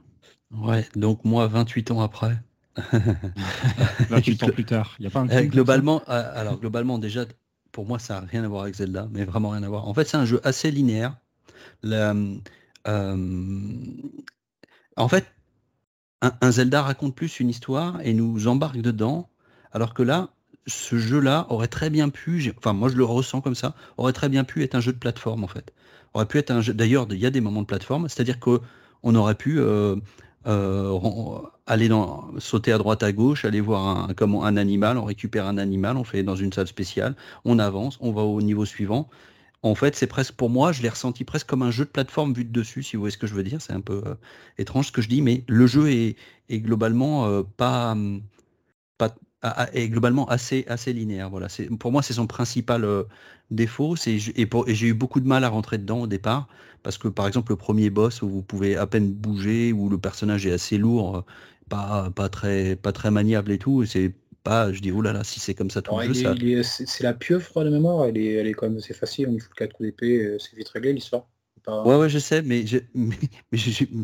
[0.52, 2.38] Ouais, donc moi, 28 ans après.
[4.08, 4.94] 28 ans plus tard.
[4.98, 7.24] Il y a pas un euh, globalement, euh, alors globalement déjà,
[7.70, 9.88] pour moi, ça n'a rien à voir avec Zelda, mais vraiment rien à voir.
[9.88, 11.16] En fait, c'est un jeu assez linéaire.
[11.84, 12.36] Euh,
[14.96, 15.26] en fait,
[16.22, 19.28] un, Zelda raconte plus une histoire et nous embarque dedans,
[19.72, 20.30] alors que là,
[20.66, 24.28] ce jeu-là aurait très bien pu, enfin moi je le ressens comme ça, aurait très
[24.28, 25.72] bien pu être un jeu de plateforme en fait.
[26.14, 26.74] Aurait pu être un jeu.
[26.74, 28.60] D'ailleurs, il y a des moments de plateforme, c'est-à-dire que
[29.02, 29.96] on aurait pu euh,
[30.44, 35.46] aller dans, sauter à droite à gauche, aller voir un, comment, un animal, on récupère
[35.46, 39.08] un animal, on fait dans une salle spéciale, on avance, on va au niveau suivant.
[39.62, 42.32] En fait, c'est presque pour moi, je l'ai ressenti presque comme un jeu de plateforme
[42.32, 43.62] vu de dessus, si vous voyez ce que je veux dire.
[43.62, 44.14] C'est un peu euh,
[44.58, 46.16] étrange ce que je dis, mais le jeu est,
[46.48, 47.96] est globalement euh, pas,
[48.98, 49.14] pas
[49.72, 51.30] est globalement assez, assez linéaire.
[51.30, 51.48] Voilà.
[51.80, 52.86] Pour moi, c'est son principal
[53.50, 53.96] défaut.
[54.06, 56.48] Et, et j'ai eu beaucoup de mal à rentrer dedans au départ
[56.82, 59.98] parce que par exemple le premier boss où vous pouvez à peine bouger, où le
[59.98, 61.20] personnage est assez lourd, euh,
[61.68, 65.22] pas, pas, très, pas très maniable et tout, c'est pas, je dis, oh là là,
[65.22, 68.48] si c'est comme ça tout le jeu, c'est la pieuvre de mémoire, elle est, elle
[68.48, 70.92] est quand même assez facile, on y fout 4 coups d'épée, euh, c'est vite réglé
[70.92, 71.28] l'histoire.
[71.68, 73.16] Ouais, ouais, je sais, mais, mais,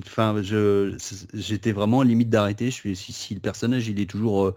[0.07, 0.97] enfin, je,
[1.35, 2.67] j'étais vraiment limite d'arrêter.
[2.67, 4.55] Je suis, si, si, le personnage il est toujours euh,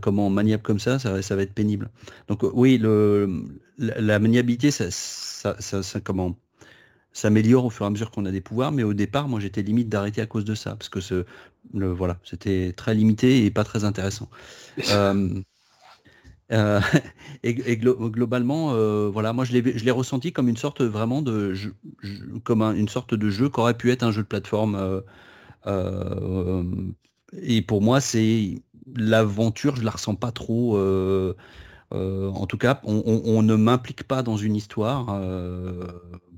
[0.00, 1.90] comment maniable comme ça, ça, ça, va être pénible.
[2.28, 3.44] Donc oui, le,
[3.78, 6.36] la, maniabilité, ça, ça, ça, comment
[7.12, 9.62] s'améliore au fur et à mesure qu'on a des pouvoirs, mais au départ, moi j'étais
[9.62, 11.24] limite d'arrêter à cause de ça, parce que ce,
[11.74, 14.28] le, voilà, c'était très limité et pas très intéressant.
[14.90, 15.42] Euh,
[16.52, 16.80] euh,
[17.42, 21.74] et, globalement, euh, voilà, moi je l'ai ressenti comme une sorte vraiment de jeu,
[22.44, 25.02] comme une sorte de jeu qu'aurait pu être un jeu de plateforme.
[27.42, 28.62] et pour moi, c'est
[28.96, 30.78] l'aventure, je la ressens pas trop.
[31.92, 35.20] en tout cas, on, ne m'implique pas dans une histoire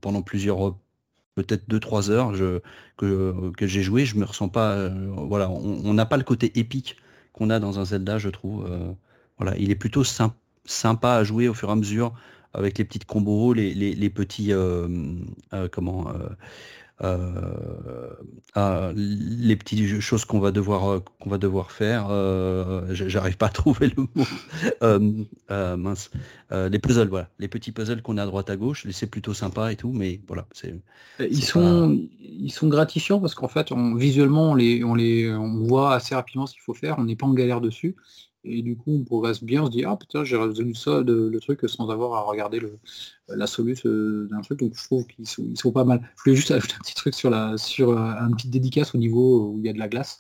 [0.01, 0.75] pendant plusieurs
[1.35, 2.33] peut-être 2-3 heures
[2.97, 4.73] que, j'ai joué, je me ressens pas.
[4.73, 6.97] Euh, voilà, on n'a pas le côté épique
[7.33, 8.67] qu'on a dans un Zelda, je trouve.
[8.71, 8.93] Euh,
[9.39, 12.13] voilà, il est plutôt sympa à jouer au fur et à mesure
[12.53, 14.89] avec les petites combos, les, les, petits euh,
[15.71, 16.13] comment
[17.03, 18.11] euh,
[18.55, 22.09] à les petites choses qu'on va devoir euh, qu'on va devoir faire.
[22.11, 25.77] Euh, j'arrive pas à trouver le mot.
[25.77, 26.11] mince.
[26.51, 29.73] les puzzles, voilà, les petits puzzles qu'on a à droite à gauche, c'est plutôt sympa
[29.73, 30.75] et tout, mais voilà, c'est.
[31.21, 35.59] Ils sont ils sont gratifiants parce qu'en fait, on, visuellement, on les on les on
[35.65, 36.99] voit assez rapidement ce qu'il faut faire.
[36.99, 37.97] On n'est pas en galère dessus.
[38.45, 41.39] Et du coup, on progresse bien, on se dit, ah putain, j'ai résolu ça, le
[41.41, 42.79] truc, sans avoir à regarder le,
[43.29, 44.61] la solution euh, d'un truc.
[44.61, 46.01] Donc je trouve qu'ils sont, pas mal.
[46.17, 48.99] Je voulais juste ajouter un petit truc sur, la, sur euh, un petit dédicace au
[48.99, 50.19] niveau où il y a de la glace.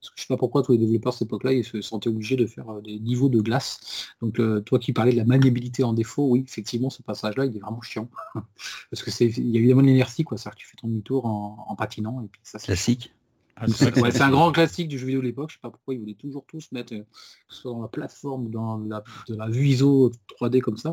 [0.00, 2.08] Parce que je sais pas pourquoi tous les développeurs à cette époque-là, ils se sentaient
[2.08, 4.08] obligés de faire euh, des niveaux de glace.
[4.22, 7.60] Donc toi qui parlais de la maniabilité en défaut, oui, effectivement, ce passage-là, il est
[7.60, 8.08] vraiment chiant.
[8.90, 10.38] Parce que c'est il y a évidemment de l'énergie, quoi.
[10.38, 13.12] C'est-à-dire que tu fais ton demi-tour en, en, patinant et puis ça Classique.
[13.60, 15.50] Ah, c'est un grand classique du jeu vidéo de l'époque.
[15.50, 17.88] Je sais pas pourquoi ils voulaient toujours tous mettre, euh, que ce soit dans la
[17.88, 20.90] plateforme, dans la, de la vue ISO 3D comme ça,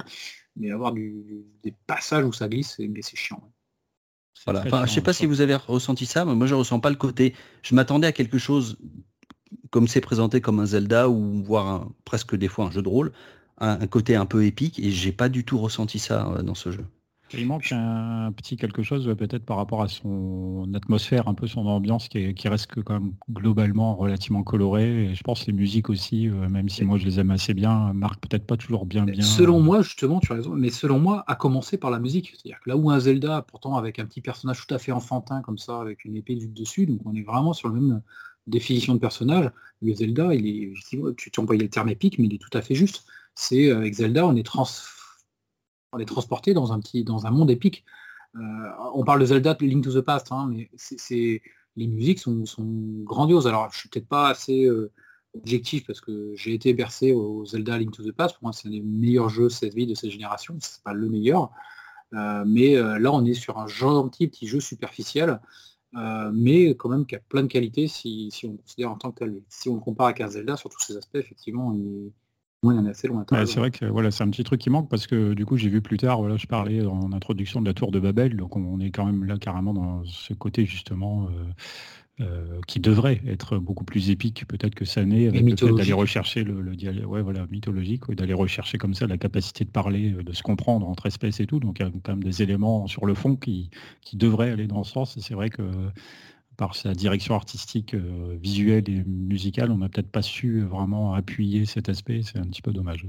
[0.58, 3.42] mais avoir des passages où ça glisse, mais c'est chiant.
[4.46, 4.64] Voilà.
[4.66, 6.96] Enfin, je sais pas si vous avez ressenti ça, mais moi je ressens pas le
[6.96, 7.34] côté.
[7.64, 8.78] Je m'attendais à quelque chose
[9.70, 13.12] comme c'est présenté comme un Zelda ou voire presque des fois un jeu de rôle,
[13.60, 16.72] un, côté un peu épique, et j'ai pas du tout ressenti ça euh, dans ce
[16.72, 16.86] jeu.
[17.34, 21.66] Il manque un petit quelque chose peut-être par rapport à son atmosphère, un peu son
[21.66, 25.06] ambiance qui, reste quand même globalement relativement colorée.
[25.06, 27.92] Et je pense les musiques aussi, euh, même si moi je les aime assez bien,
[27.94, 29.22] marquent peut-être pas toujours bien bien.
[29.22, 32.32] Selon moi, justement, tu as raison, mais selon moi, à commencer par la musique.
[32.32, 35.42] C'est-à-dire que là où un Zelda, pourtant avec un petit personnage tout à fait enfantin
[35.42, 38.02] comme ça, avec une épée vue dessus, donc on est vraiment sur le même
[38.48, 39.52] définition de personnage.
[39.82, 40.74] Le Zelda, il est,
[41.18, 43.06] tu, tu employais le terme épique, mais il est tout à fait juste.
[43.36, 44.66] C'est avec Zelda, on est trans
[45.92, 47.86] on est transporté dans un petit, dans un monde épique.
[48.36, 48.40] Euh,
[48.94, 50.70] on parle de Zelda Link to the Past, hein, mais
[51.76, 52.44] les musiques sont,
[53.04, 53.48] grandioses.
[53.48, 54.70] Alors, je suis peut-être pas assez
[55.34, 58.36] objectif parce que j'ai été bercé au Zelda Link to the Past.
[58.36, 60.56] Pour moi, c'est un des meilleurs jeux cette vie de cette génération.
[60.60, 61.52] C'est pas le meilleur.
[62.12, 65.40] mais là, on est sur un gentil petit jeu superficiel.
[65.94, 69.26] mais quand même qui a plein de qualités si, on considère en tant que.
[69.50, 72.12] Si on compare à un Zelda sur tous ces aspects, effectivement, il,
[72.90, 73.26] assez loin.
[73.46, 75.70] c'est vrai que voilà, c'est un petit truc qui manque parce que du coup j'ai
[75.70, 78.80] vu plus tard, voilà, je parlais en introduction de la tour de Babel, donc on
[78.80, 83.84] est quand même là carrément dans ce côté justement euh, euh, qui devrait être beaucoup
[83.84, 87.46] plus épique peut-être que ça n'est avec le fait d'aller rechercher le, le ouais, voilà,
[87.52, 91.40] mythologique, d'aller rechercher comme ça la capacité de parler, euh, de se comprendre entre espèces
[91.40, 91.60] et tout.
[91.60, 93.70] Donc il y a quand même des éléments sur le fond qui,
[94.02, 95.16] qui devraient aller dans ce sens.
[95.18, 95.62] Et c'est vrai que
[96.58, 101.66] par sa direction artistique, euh, visuelle et musicale, on n'a peut-être pas su vraiment appuyer
[101.66, 103.08] cet aspect, c'est un petit peu dommage.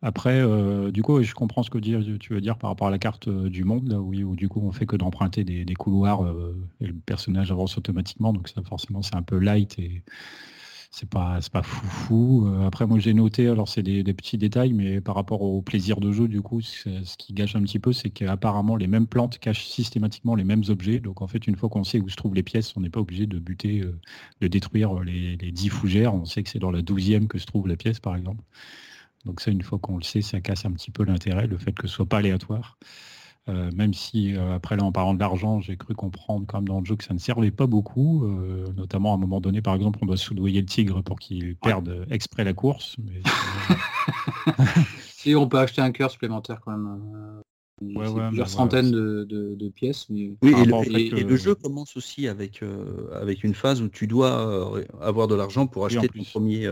[0.00, 2.98] Après, euh, du coup, je comprends ce que tu veux dire par rapport à la
[2.98, 6.26] carte euh, du monde, là où, du coup on fait que d'emprunter des, couloirs
[6.80, 9.78] et le personnage avance automatiquement, donc ça forcément c'est un peu light
[10.90, 14.72] c'est pas c'est pas fou euh, après moi j'ai noté, alors c'est des, petits détails,
[14.72, 17.92] mais par rapport au plaisir de jeu, du coup, ce qui gâche un petit peu,
[17.92, 20.98] c'est qu'apparemment les mêmes plantes cachent systématiquement les mêmes objets.
[21.00, 23.00] Donc en fait, une fois qu'on sait où se trouvent les pièces, on n'est pas
[23.00, 23.98] obligé de buter, euh,
[24.40, 26.14] de détruire les, les 10 fougères.
[26.14, 28.42] On sait que c'est dans la douzième que se trouve la pièce, par exemple.
[29.24, 31.72] Donc ça, une fois qu'on le sait, ça casse un petit peu l'intérêt, le fait
[31.72, 32.78] que ce soit pas aléatoire.
[33.48, 36.68] Euh, même si euh, après là en parlant de l'argent, j'ai cru comprendre quand même
[36.68, 39.62] dans le jeu que ça ne servait pas beaucoup, euh, notamment à un moment donné,
[39.62, 42.96] par exemple, on doit soudoyer le tigre pour qu'il perde exprès la course.
[45.08, 47.00] si on peut acheter un cœur supplémentaire quand même.
[48.28, 50.06] plusieurs centaines de, pièces.
[50.10, 52.62] Oui, et, le, jeu commence aussi avec,
[53.14, 56.70] avec une phase où tu dois avoir de l'argent pour acheter ton premier.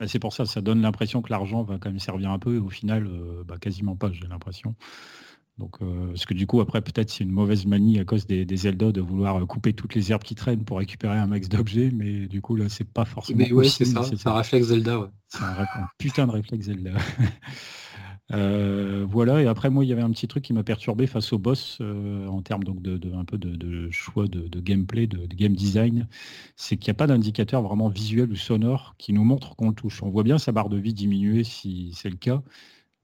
[0.00, 2.56] Bah, c'est pour ça, ça donne l'impression que l'argent va quand même servir un peu,
[2.56, 3.08] et au final,
[3.46, 4.74] bah, quasiment pas, j'ai l'impression.
[5.58, 8.46] Donc, euh, parce que du coup, après, peut-être c'est une mauvaise manie à cause des,
[8.56, 11.90] Zelda de vouloir euh, couper toutes les herbes qui traînent pour récupérer un max d'objets,
[11.92, 13.38] mais du coup, là, c'est pas forcément.
[13.38, 15.08] Mais ouais, c'est ça, c'est un réflexe Zelda, ouais.
[15.28, 15.66] C'est un,
[15.98, 16.92] putain de réflexe Zelda.
[18.32, 21.32] Euh, voilà, et après, moi, il y avait un petit truc qui m'a perturbé face
[21.32, 26.06] au boss en termes donc, de, un peu de, choix de, gameplay, de, game design.
[26.54, 29.74] C'est qu'il n'y a pas d'indicateur vraiment visuel ou sonore qui nous montre qu'on le
[29.74, 30.00] touche.
[30.04, 32.40] On voit bien sa barre de vie diminuer si c'est le cas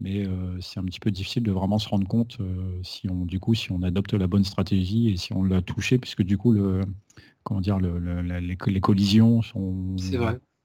[0.00, 3.24] mais euh, c'est un petit peu difficile de vraiment se rendre compte euh, si on
[3.24, 6.36] du coup si on adopte la bonne stratégie et si on l'a touché puisque du
[6.36, 6.82] coup le
[7.42, 9.96] comment dire le, les, collisions sont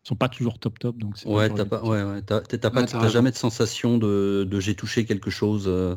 [0.04, 3.98] sont pas toujours top top donc ouais t'as pas ouais, ouais pas jamais de sensation
[3.98, 5.96] de, j'ai touché quelque chose euh,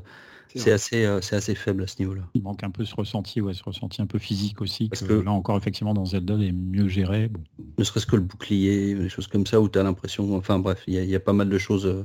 [0.54, 3.40] c'est assez c'est assez faible à ce niveau là il manque un peu ce ressenti
[3.40, 6.52] ouais ce ressenti un peu physique aussi parce que, là encore effectivement dans Zelda est
[6.52, 7.32] mieux géré
[7.78, 10.84] ne serait-ce que le bouclier des choses comme ça où tu as l'impression enfin bref
[10.86, 12.04] il y, a pas mal de choses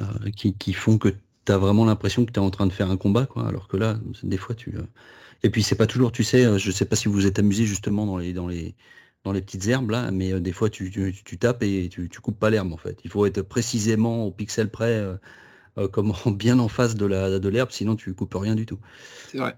[0.00, 1.08] euh, qui, font que
[1.44, 3.46] tu as vraiment l'impression que tu es en train de faire un combat, quoi.
[3.46, 4.76] Alors que là, des fois, tu.
[4.76, 4.82] Euh,
[5.42, 7.66] et puis c'est pas toujours, tu sais, euh, je sais pas si vous êtes amusé
[7.66, 8.74] justement dans les, dans les,
[9.24, 12.50] dans les petites herbes là, mais des fois tu, tu, tapes et tu, coupes pas
[12.50, 12.98] l'herbe en fait.
[13.04, 15.04] Il faut être précisément au pixel près,
[15.90, 18.78] comme bien en face de la de l'herbe, sinon tu coupes rien du tout.
[19.30, 19.56] C'est vrai.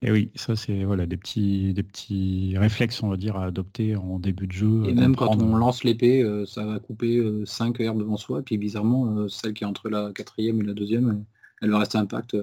[0.00, 3.96] Et oui, ça c'est voilà des petits des petits réflexes on va dire à adopter
[3.96, 4.84] en début de jeu.
[4.86, 8.40] Et même quand on lance l'épée, euh, ça va couper 5 euh, herbes devant soi,
[8.40, 11.24] et puis bizarrement euh, celle qui est entre la quatrième et la deuxième,
[11.60, 12.36] elle va rester impact.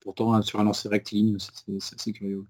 [0.00, 2.44] pourtant sur un lancer rectiligne, c'est assez curieux.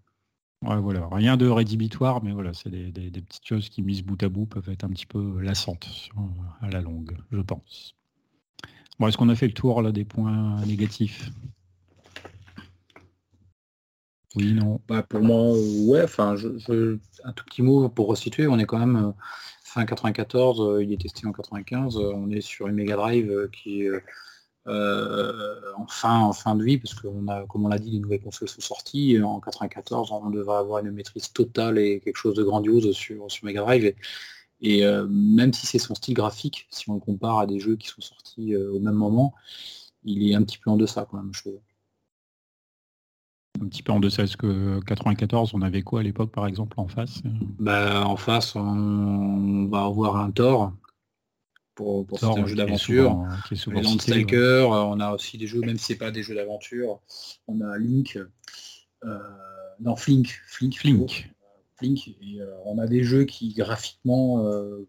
[0.62, 4.28] Ouais, voilà, rien de rédhibitoire, mais voilà, c'est des, petites choses qui mises bout à
[4.28, 6.10] bout peuvent être un petit peu lassantes
[6.60, 7.94] à la longue, je pense.
[8.98, 11.30] Bon, est-ce qu'on a fait le tour là des points négatifs?
[14.36, 14.80] Oui, non.
[14.88, 15.52] Bah, pour moi,
[15.86, 16.48] ouais, enfin, je,
[17.24, 19.12] un tout petit mot pour resituer, on est quand même euh,
[19.62, 23.50] fin 94, euh, il est testé en 95, euh, on est sur une Mega Drive
[23.52, 23.90] qui est
[24.66, 28.60] en, fin, de vie, parce qu'on a, comme on l'a dit, les nouvelles consoles sont
[28.60, 33.30] sorties, en 94, on devrait avoir une maîtrise totale et quelque chose de grandiose sur,
[33.30, 33.94] sur Mega Drive.
[34.60, 37.88] Et, même si c'est son style graphique, si on le compare à des jeux qui
[37.88, 39.34] sont sortis au même moment,
[40.04, 41.32] il est un petit peu en deçà quand même,
[43.62, 44.24] un petit peu en deçà.
[44.24, 47.22] Est-ce que 94, on avait quoi à l'époque, par exemple, en face?
[47.58, 50.72] Bah, En face, on va avoir un Thor
[51.74, 53.18] pour, pour un jeu d'aventure.
[53.66, 57.00] Landstalker, on a aussi des jeux, même si c'est pas des jeux d'aventure,
[57.48, 58.18] on a Link,
[59.04, 59.18] euh,
[59.80, 61.30] non Flink, Flink, Flink.
[61.76, 64.86] Flink et, euh, on a des jeux qui graphiquement euh,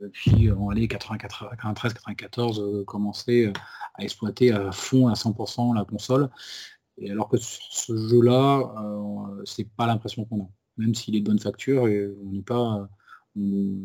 [0.00, 3.52] depuis en 93-94 commençaient
[3.94, 6.30] à exploiter à fond à 100% la console
[6.98, 10.48] et alors que sur ce jeu-là, euh, c'est pas l'impression qu'on a.
[10.78, 12.88] Même s'il est de bonne facture, et on n'est pas.
[13.36, 13.78] On,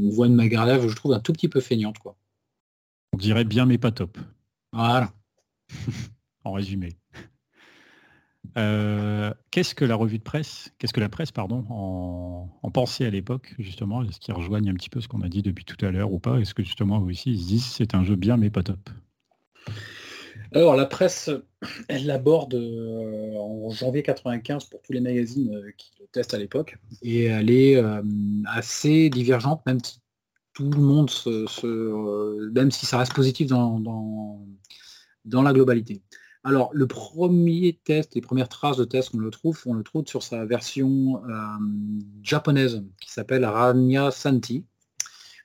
[0.00, 1.98] voit une Magarlave, je trouve, un tout petit peu feignante.
[1.98, 2.16] Quoi.
[3.12, 4.18] On dirait bien mais pas top.
[4.72, 5.12] Voilà.
[6.44, 6.96] en résumé.
[8.56, 13.10] Euh, qu'est-ce que la revue de presse, qu'est-ce que la presse, pardon, en, pensait à
[13.10, 14.02] l'époque, justement?
[14.04, 16.18] Est-ce qu'ils rejoignent un petit peu ce qu'on a dit depuis tout à l'heure ou
[16.18, 16.38] pas?
[16.38, 18.90] Est-ce que justement, vous aussi, ils se disent c'est un jeu bien mais pas top?
[20.52, 21.30] Alors la presse,
[21.88, 26.38] elle l'aborde euh, en janvier 95 pour tous les magazines euh, qui le testent à
[26.38, 27.82] l'époque, et elle est
[28.46, 30.00] assez divergente, même si
[30.54, 33.78] tout le monde se, même si ça reste positif dans,
[35.24, 36.02] dans la globalité.
[36.44, 40.06] Alors, le premier test, les premières traces de test qu'on le trouve, on le trouve
[40.06, 41.34] sur sa version euh,
[42.22, 44.64] japonaise qui s'appelle Rania Santi,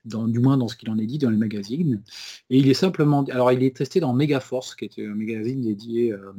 [0.06, 2.02] dans, du moins dans ce qu'il en est dit dans les magazines.
[2.50, 6.12] Et il est simplement, alors il est testé dans Megaforce, qui était un magazine dédié
[6.12, 6.34] euh,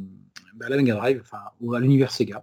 [0.60, 2.42] à la Mega Drive, enfin à l'univers Sega.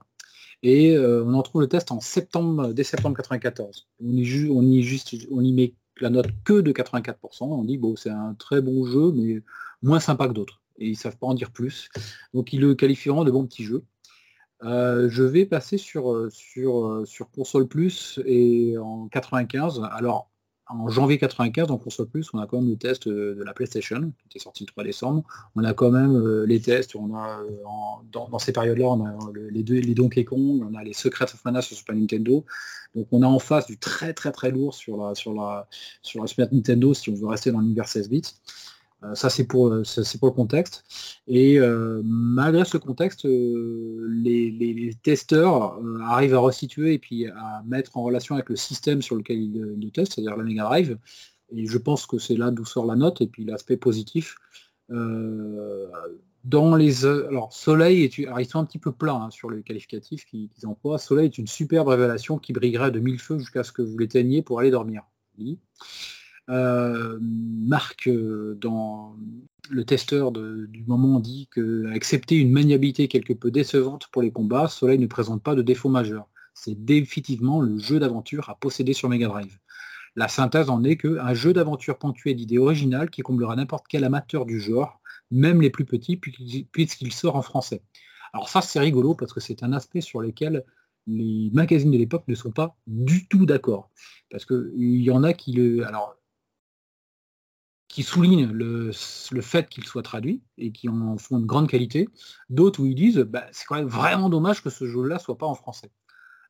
[0.63, 3.87] Et euh, on en trouve le test en septembre, dès septembre 94.
[4.03, 7.15] On y, on y, juste, on y met la note que de 84%.
[7.41, 9.41] On dit bon, c'est un très bon jeu, mais
[9.81, 11.89] moins sympa que d'autres et ils savent pas en dire plus.
[12.33, 13.85] Donc ils le qualifieront de bon petit jeu.
[14.63, 19.81] Euh, je vais passer sur, euh, sur, euh, sur console plus et en 95.
[19.91, 20.30] Alors
[20.71, 23.99] en janvier 95 en console plus, on a quand même le test de la PlayStation
[23.99, 25.23] qui était sorti le 3 décembre.
[25.55, 26.95] On a quand même les tests.
[26.95, 27.39] On a
[28.11, 29.13] dans, ces périodes-là, on a
[29.49, 32.45] les deux les Donkey Kong, on a les Secrets of Mana sur Super Nintendo.
[32.95, 36.47] Donc on a en face du très très très lourd sur la sur la Super
[36.51, 38.21] Nintendo si on veut rester dans l'univers 16 bits.
[39.03, 39.83] Euh, ça, c'est pour, euh,
[40.19, 40.83] pour le contexte.
[41.27, 48.03] Et euh, malgré ce contexte, les, testeurs arrivent à resituer et puis à mettre en
[48.03, 50.97] relation avec le système sur lequel ils, testent, c'est-à-dire la Mega Drive.
[51.53, 54.35] Et je pense que c'est là d'où sort la note et puis l'aspect positif.
[56.43, 60.25] dans les alors Soleil est ils sont un petit peu plats hein, sur les qualificatifs
[60.25, 60.97] qu'ils emploient.
[60.97, 64.41] Soleil est une superbe révélation qui brillerait de mille feux jusqu'à ce que vous l'éteigniez
[64.41, 65.03] pour aller dormir.
[66.51, 69.15] Euh, Marc, euh, dans
[69.69, 74.67] le testeur du moment, dit que accepter une maniabilité quelque peu décevante pour les combats,
[74.67, 76.27] Soleil ne présente pas de défaut majeur.
[76.53, 79.57] C'est définitivement le jeu d'aventure à posséder sur Mega Drive.
[80.17, 84.45] La synthèse en est qu'un jeu d'aventure ponctué d'idées originales qui comblera n'importe quel amateur
[84.45, 84.99] du genre,
[85.29, 87.81] même les plus petits, puisqu'il sort en français.
[88.33, 90.65] Alors ça, c'est rigolo parce que c'est un aspect sur lequel
[91.07, 93.89] les magazines de l'époque ne sont pas du tout d'accord.
[94.29, 95.85] Parce qu'il y en a qui le...
[97.91, 98.91] qui soulignent le,
[99.41, 102.07] fait qu'il soit traduit et qui en font une grande qualité,
[102.49, 105.45] d'autres où ils disent bah, c'est quand même vraiment dommage que ce jeu-là soit pas
[105.45, 105.91] en français.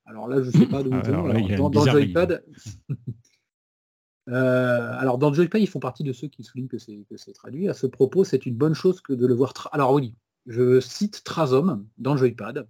[0.05, 2.43] Alors là, je ne sais pas d'où dans, dans Joypad,
[4.29, 7.67] euh, alors dans Joypad, ils font partie de ceux qui soulignent que c'est traduit.
[7.69, 9.53] À ce propos, c'est une bonne chose que de le voir.
[9.71, 10.15] Alors oui,
[10.45, 12.67] je cite Trazom dans Joypad,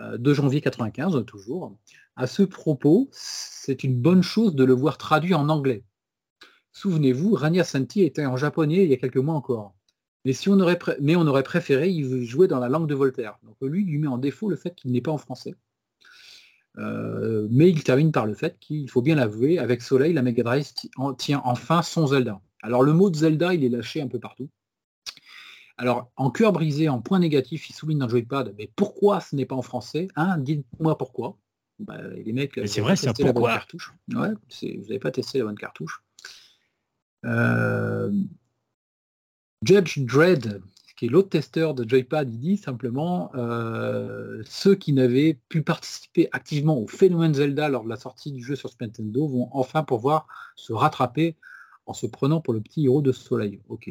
[0.00, 1.76] euh, de janvier 95 toujours.
[2.16, 5.84] À ce propos, c'est une bonne chose de le voir traduit en anglais.
[6.72, 9.74] Souvenez-vous, Rania Santi était en japonais il y a quelques mois encore.
[10.24, 13.38] Mais, si on aurait mais on aurait préféré y jouer dans la langue de Voltaire.
[13.42, 15.54] Donc lui, il lui met en défaut le fait qu'il n'est pas en français.
[16.78, 20.42] Euh, mais il termine par le fait qu'il faut bien l'avouer, avec Soleil, la Mega
[20.42, 20.72] Drive
[21.18, 22.40] tient enfin son Zelda.
[22.62, 24.48] Alors le mot de Zelda, il est lâché un peu partout.
[25.76, 29.36] Alors en cœur brisé, en point négatif, il souligne dans le joypad, mais pourquoi ce
[29.36, 30.08] n'est pas en français?
[30.16, 31.36] Hein, Dites-moi pourquoi.
[31.78, 33.54] Bah, les mecs, c'est vrai, c'est pourquoi?
[33.54, 33.92] Cartouche.
[34.14, 36.02] Ouais, vous n'avez pas testé la bonne cartouche.
[37.24, 38.10] Euh,
[39.64, 40.60] Judge Dredd,
[40.96, 46.28] qui est l'autre testeur de Joypad, il dit simplement euh, ceux qui n'avaient pu participer
[46.32, 50.26] activement au phénomène Zelda lors de la sortie du jeu sur Nintendo vont enfin pouvoir
[50.56, 51.36] se rattraper
[51.86, 53.60] en se prenant pour le petit héros de Soleil.
[53.68, 53.90] Ok.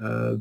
[0.00, 0.36] Euh,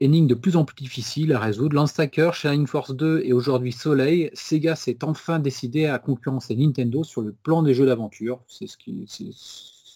[0.00, 1.76] de plus en plus difficile à résoudre.
[1.76, 7.20] Lance-Stacker, Shining Force 2 et aujourd'hui Soleil, Sega s'est enfin décidé à concurrencer Nintendo sur
[7.20, 8.42] le plan des jeux d'aventure.
[8.48, 9.06] C'est ce qui,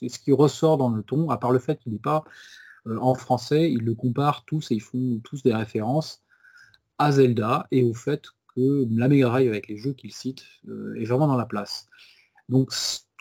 [0.09, 2.25] ce qui ressort dans le ton, à part le fait qu'il n'est pas
[2.87, 6.23] euh, en français, ils le comparent tous et ils font tous des références
[6.99, 8.25] à Zelda et au fait
[8.55, 11.87] que la Mega avec les jeux qu'ils citent euh, est vraiment dans la place.
[12.49, 12.71] Donc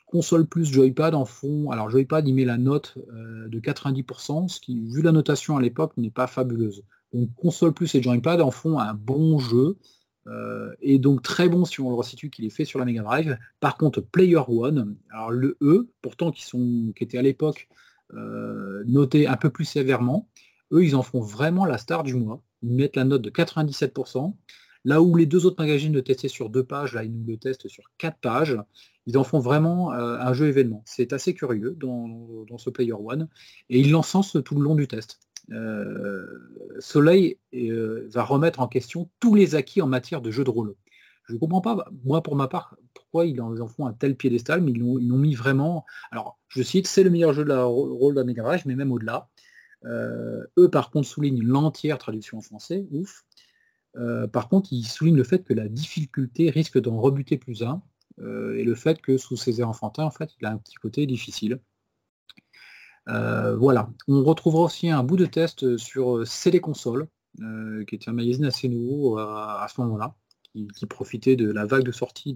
[0.07, 4.59] console plus Joypad en fond, alors Joypad il met la note euh, de 90%, ce
[4.59, 6.83] qui, vu la notation à l'époque, n'est pas fabuleuse.
[7.13, 9.77] Donc console plus et Joypad en font un bon jeu,
[10.27, 13.01] euh, et donc très bon si on le resitue qu'il est fait sur la Mega
[13.01, 13.37] Drive.
[13.59, 17.67] Par contre, Player One, alors le E, pourtant qui, sont, qui était à l'époque
[18.13, 20.29] euh, noté un peu plus sévèrement,
[20.71, 22.41] eux ils en font vraiment la star du mois.
[22.61, 24.33] Ils mettent la note de 97%.
[24.85, 27.37] Là où les deux autres magazines le testaient sur deux pages, là ils nous le
[27.37, 28.57] testent sur quatre pages.
[29.05, 30.83] Ils en font vraiment euh, un jeu événement.
[30.85, 33.27] C'est assez curieux dans, ce Player One.
[33.69, 35.19] Et ils l'encensent tout le long du test.
[35.51, 36.25] Euh,
[36.79, 40.75] Soleil euh, va remettre en question tous les acquis en matière de jeu de rôle.
[41.25, 44.61] Je ne comprends pas, moi pour ma part, pourquoi ils en, font un tel piédestal,
[44.61, 45.85] mais ils l'ont mis vraiment.
[46.11, 48.25] Alors, je cite, c'est le meilleur jeu de la rôle d'un
[48.65, 49.29] mais même au-delà.
[49.85, 53.23] Euh, eux, par contre, soulignent l'entière traduction en français, ouf.
[54.33, 57.81] par contre, il souligne le fait que la difficulté risque d'en rebuter plus un,
[58.19, 61.05] et le fait que sous ses airs enfantins, en fait, il a un petit côté
[61.05, 61.59] difficile.
[63.07, 63.89] Voilà.
[64.07, 68.69] On retrouvera aussi un bout de test sur CD Console, qui était un magazine assez
[68.69, 70.15] nouveau à, ce moment-là,
[70.75, 72.33] qui, profitait de la vague de sortie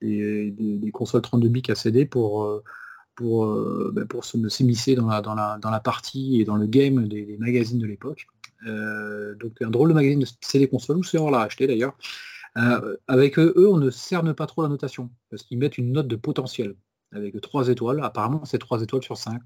[0.00, 2.62] des, consoles 32 bits à CD pour,
[3.14, 3.46] pour,
[3.92, 4.06] ben,
[4.48, 8.26] s'immiscer dans la, partie et dans le game des, magazines de l'époque.
[8.64, 11.96] donc un drôle de magazine de CD console, ou c'est on l'a acheté d'ailleurs.
[13.08, 16.16] avec eux, on ne cerne pas trop la notation, parce qu'ils mettent une note de
[16.16, 16.74] potentiel,
[17.12, 18.00] avec 3 étoiles.
[18.02, 19.40] Apparemment, c'est 3 étoiles sur 5.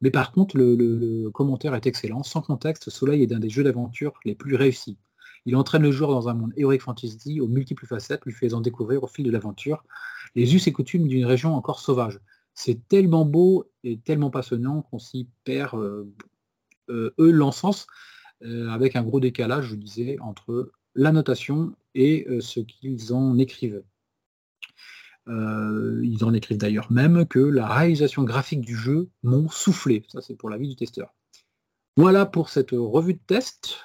[0.00, 2.22] Mais par contre, le, commentaire est excellent.
[2.22, 4.98] Sans contexte, Soleil est un des jeux d'aventure les plus réussis.
[5.46, 9.02] Il entraîne le joueur dans un monde Heroic Fantasy aux multiples facettes, lui faisant découvrir
[9.02, 9.84] au fil de l'aventure
[10.34, 12.20] les us et coutumes d'une région encore sauvage.
[12.54, 16.12] C'est tellement beau et tellement passionnant qu'on s'y perd, euh,
[16.88, 17.86] euh, eux, l'encens,
[18.42, 23.82] euh, avec un gros décalage, je disais, entre la notation et ce qu'ils en écrivent.
[25.26, 30.04] Ils en écrivent d'ailleurs même que la réalisation graphique du jeu m'ont soufflé.
[30.08, 31.14] Ça, c'est pour l'avis du testeur.
[31.96, 33.78] Voilà pour cette revue de test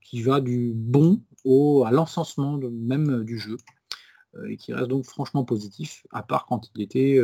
[0.00, 3.56] qui va du bon au, à l'encensement même du jeu
[4.48, 7.20] et qui reste donc franchement positif, à part quand il était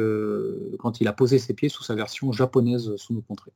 [0.79, 3.53] quand il a posé ses pieds sous sa version japonaise sous nos contrées.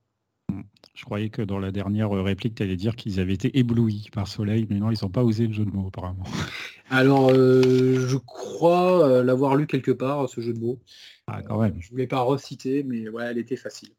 [0.95, 4.29] Je croyais que dans la dernière réplique, tu allais dire qu'ils avaient été éblouis par
[4.29, 6.25] Soleil, mais non, ils n'ont pas osé le jeu de mots apparemment.
[6.91, 10.79] Alors, je crois l'avoir lu quelque part, ce jeu de mots.
[11.27, 11.77] Ah, quand même.
[11.81, 13.91] je voulais pas reciter, mais ouais, elle était facile.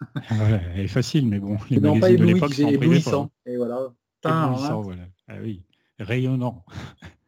[0.30, 3.30] elle est facile, mais bon, les non, magazines de l'époque sont éblouissant.
[3.46, 3.92] Et voilà.
[4.24, 5.02] Éblouissant, voilà.
[5.28, 5.62] Ah oui,
[5.98, 6.64] rayonnant.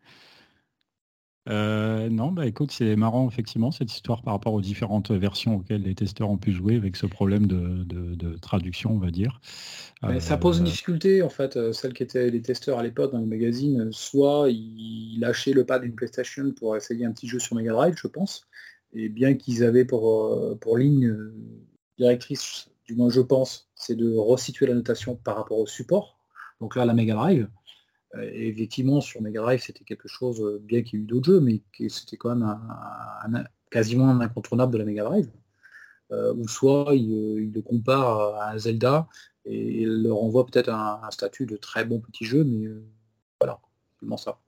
[1.48, 5.82] Euh, non, bah écoute, c'est marrant effectivement cette histoire par rapport aux différentes versions auxquelles
[5.82, 9.40] les testeurs ont pu jouer avec ce problème de, traduction, on va dire.
[10.20, 13.12] ça pose une euh, difficulté en fait, euh, celle qui était les testeurs à l'époque
[13.12, 17.38] dans les magazines, soit ils lâchaient le pad d'une PlayStation pour essayer un petit jeu
[17.38, 18.46] sur Mega Drive, je pense,
[18.94, 21.14] et bien qu'ils avaient pour, pour ligne
[21.98, 26.18] directrice, du moins je pense, c'est de resituer la notation par rapport au support.
[26.60, 27.48] Donc là, la Mega Drive,
[28.16, 31.26] euh, effectivement, sur Mega Drive, c'était quelque chose, euh, bien qu'il y ait eu d'autres
[31.26, 35.30] jeux, mais c'était quand même quasiment un incontournable de la Mega Drive.
[36.12, 39.08] Euh, ou soit il, le compare à un Zelda
[39.46, 42.68] et il leur envoie peut-être un, statut de très bon petit jeu, mais
[43.40, 43.58] voilà,
[43.98, 44.38] seulement ça.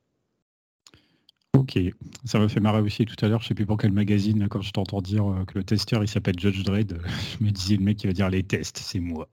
[1.54, 1.78] Ok,
[2.26, 4.60] ça me fait marrer aussi tout à l'heure, je sais plus pour quel magazine, quand
[4.60, 7.00] je t'entends dire que le testeur il s'appelle Judge Dredd,
[7.38, 9.28] je me disais le mec qui va dire les tests, c'est moi.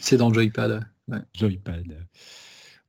[0.00, 0.86] c'est dans Joypad.
[1.34, 2.06] Joypad.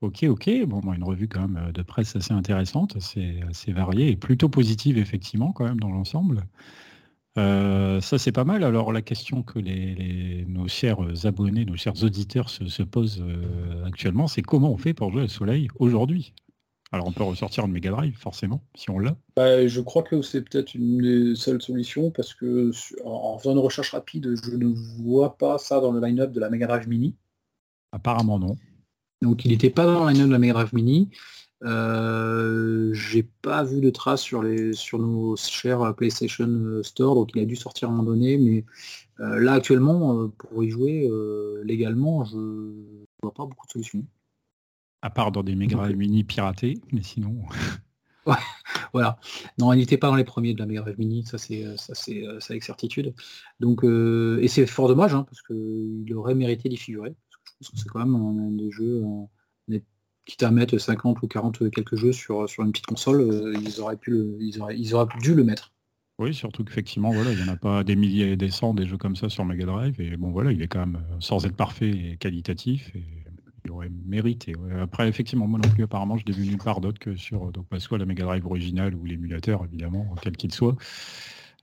[0.01, 0.49] Ok, ok.
[0.67, 4.47] Bon, une revue quand même euh, de presse assez intéressante, assez, assez variée et plutôt
[4.47, 6.43] positive effectivement quand même dans l'ensemble.
[7.39, 8.63] Euh, ça c'est pas mal.
[8.63, 14.27] Alors la question que les, nos chers abonnés, nos chers auditeurs se, posent euh, actuellement,
[14.27, 16.33] c'est comment on fait pour jouer au soleil aujourd'hui?
[16.91, 19.17] Alors on peut ressortir une Mega Drive forcément, si on l'a.
[19.35, 22.71] Bah, je crois que c'est peut-être une des seules solutions parce que
[23.03, 26.49] en faisant une recherche rapide, je ne vois pas ça dans le line-up de la
[26.49, 27.15] Mega Drive Mini.
[27.97, 28.55] Apparemment non.
[29.23, 31.09] Donc il n'était pas dans la de la Mega Drive Mini.
[31.63, 37.41] Euh, j'ai pas vu de traces sur les sur nos chers PlayStation Store, donc il
[37.41, 38.65] a dû sortir à un moment donné, mais
[39.19, 41.09] euh, là actuellement, euh, pour y jouer
[41.63, 42.37] légalement, je
[43.23, 44.05] vois pas beaucoup de solutions.
[45.01, 47.41] À part dans des Mega Drive Mini piratés, mais sinon.
[48.27, 48.35] ouais,
[48.93, 49.17] voilà.
[49.57, 51.95] Non, il n'était pas dans les premiers de la Mega Drive Mini, ça c'est ça
[51.95, 53.15] c'est avec certitude.
[53.59, 57.15] Donc et c'est fort dommage hein, parce qu'il aurait mérité d'y figurer
[57.61, 59.79] c'est quand même un, des jeux, euh,
[60.25, 63.79] quitte à mettre 50 ou 40 quelques jeux sur, sur une petite console, euh, ils,
[63.79, 65.71] auraient pu ils, auraient, ils auraient dû le mettre.
[66.19, 68.87] Oui, surtout qu'effectivement, voilà, il n'y en a pas des milliers et des cents des
[68.87, 70.01] jeux comme ça sur Mega Drive.
[70.01, 73.05] Et bon, voilà, il est quand même, euh, sans être parfait et qualitatif, et
[73.63, 74.53] il aurait mérité.
[74.81, 77.65] Après, effectivement, moi non plus, apparemment, je n'ai vu nulle part d'autre que sur donc,
[77.69, 80.75] bah, soit la Mega Drive originale ou l'émulateur, évidemment, quel qu'il soit.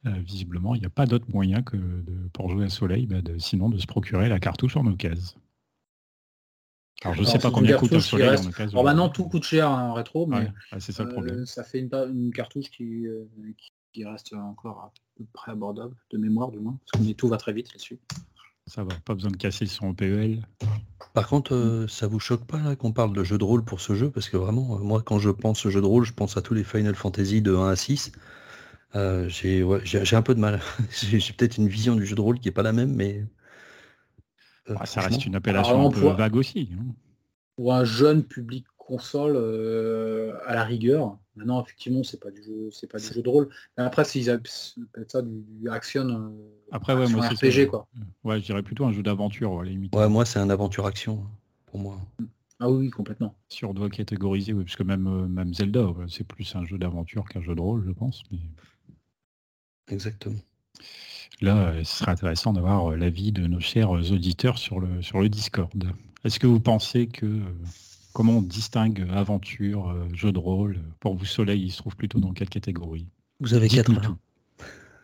[0.04, 3.70] visiblement, il n'y a pas d'autre moyen que de, pour jouer à Soleil, bah, sinon
[3.70, 5.38] de se procurer la cartouche en occasion.
[7.04, 8.78] Alors je ne sais pas combien coûte un soleil en occasion.
[8.78, 11.40] Alors maintenant tout coûte cher en rétro, mais c'est ça le problème.
[11.40, 13.26] Euh, ça fait une, cartouche euh,
[13.92, 17.36] qui, reste encore à peu près abordable, de mémoire du moins, parce que tout va
[17.36, 17.98] très vite là-dessus.
[18.66, 20.46] Ça va, pas besoin de casser son PEL.
[21.12, 23.94] Par contre, euh, ça vous choque pas qu'on parle de jeu de rôle pour ce
[23.94, 24.10] jeu?
[24.10, 26.64] Parce que vraiment, moi quand je pense jeu de rôle, je pense à tous les
[26.64, 28.12] Final Fantasy de 1 à 6.
[29.28, 29.62] j'ai
[30.12, 30.60] un peu de mal.
[30.90, 33.26] j'ai peut-être une vision du jeu de rôle qui est pas la même, mais
[34.70, 36.70] euh, ça reste une appellation un peu vague aussi.
[36.72, 36.94] Hein.
[37.56, 42.68] Pour un jeune public console, euh, à la rigueur, maintenant effectivement c'est pas du jeu,
[42.70, 43.48] c'est pas du jeu de rôle.
[43.76, 44.50] Mais après s'ils appellent
[45.08, 46.30] ça du, action, euh,
[46.72, 47.86] après ouais, moi RPG quoi.
[48.24, 49.94] Ouais, je dirais plutôt un jeu d'aventure à la limite.
[49.94, 51.24] Ouais, moi c'est un aventure action
[51.66, 51.98] pour moi.
[52.60, 53.34] Ah oui, complètement.
[53.48, 57.28] Si on doit catégoriser, oui, parce que même, même Zelda, c'est plus un jeu d'aventure
[57.28, 58.22] qu'un jeu de rôle, je pense.
[59.88, 60.38] Exactement.
[61.40, 65.20] Là, euh, ce serait intéressant d'avoir euh, l'avis de nos chers auditeurs sur le, sur
[65.20, 65.84] le Discord.
[66.24, 67.40] Est-ce que vous pensez que
[68.12, 72.32] comment on distingue aventure, jeu de rôle Pour vous, Soleil, il se trouve plutôt dans
[72.32, 73.06] quelle catégorie?
[73.40, 74.16] Vous avez quatre heures.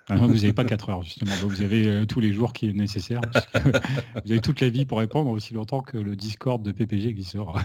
[0.09, 1.31] Ah vous n'avez pas 4 heures, justement.
[1.43, 3.20] vous avez tous les jours qui est nécessaire.
[4.24, 7.22] vous avez toute la vie pour répondre aussi longtemps que le Discord de PPG qui
[7.22, 7.62] sera.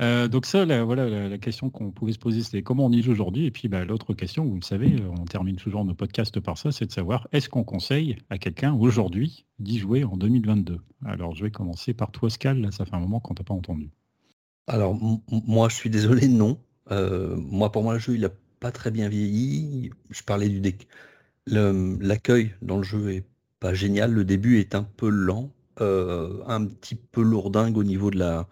[0.00, 3.02] Euh, donc ça, la, voilà, la, question qu'on pouvait se poser, c'était comment on y
[3.02, 3.46] joue aujourd'hui?
[3.46, 6.72] Et puis bah, l'autre question, vous le savez, on termine toujours nos podcasts par ça,
[6.72, 11.44] c'est de savoir est-ce qu'on conseille à quelqu'un aujourd'hui d'y jouer en 2022 Alors je
[11.44, 13.90] vais commencer par toi, Scal, là, ça fait un moment qu'on t'a pas entendu.
[14.66, 14.96] Alors
[15.30, 16.58] moi, je suis désolé, non.
[16.90, 18.30] Euh, moi, pour moi, le jeu, il n'a
[18.60, 19.90] pas très bien vieilli.
[20.10, 20.86] Je parlais du deck.
[21.46, 23.24] L'accueil dans le jeu est
[23.60, 24.12] pas génial.
[24.12, 28.46] Le début est un peu lent, euh, un petit peu lourdingue au niveau de la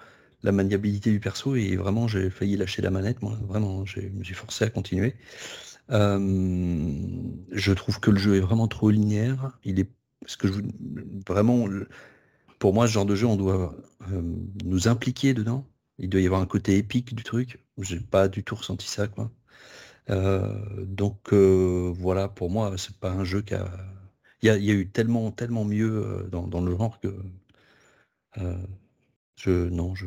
[0.47, 4.65] la maniabilité du perso et vraiment j'ai failli lâcher la manette, moi vraiment j'ai forcé
[4.65, 5.17] à continuer.
[5.91, 9.59] je trouve que le jeu est vraiment trop linéaire.
[9.65, 9.91] Il est
[10.21, 10.61] parce que je
[11.29, 11.67] vraiment
[12.59, 13.77] pour moi ce genre de jeu on doit
[14.65, 15.67] nous impliquer dedans.
[15.99, 17.65] Il doit y avoir un côté épique du truc.
[17.79, 19.31] J'ai pas du tout ressenti ça quoi.
[20.87, 23.69] donc voilà pour moi c'est pas un jeu qui a
[24.43, 27.09] il y, a eu tellement tellement mieux dans, dans le genre que
[29.37, 30.07] je non je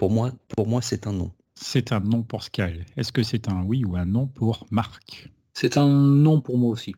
[0.00, 1.30] pour moi, pour moi c'est un non.
[1.54, 2.86] C'est un non pour Sky.
[2.96, 5.28] Est-ce que c'est un oui ou un non pour Marc?
[5.52, 6.94] C'est un non pour moi aussi.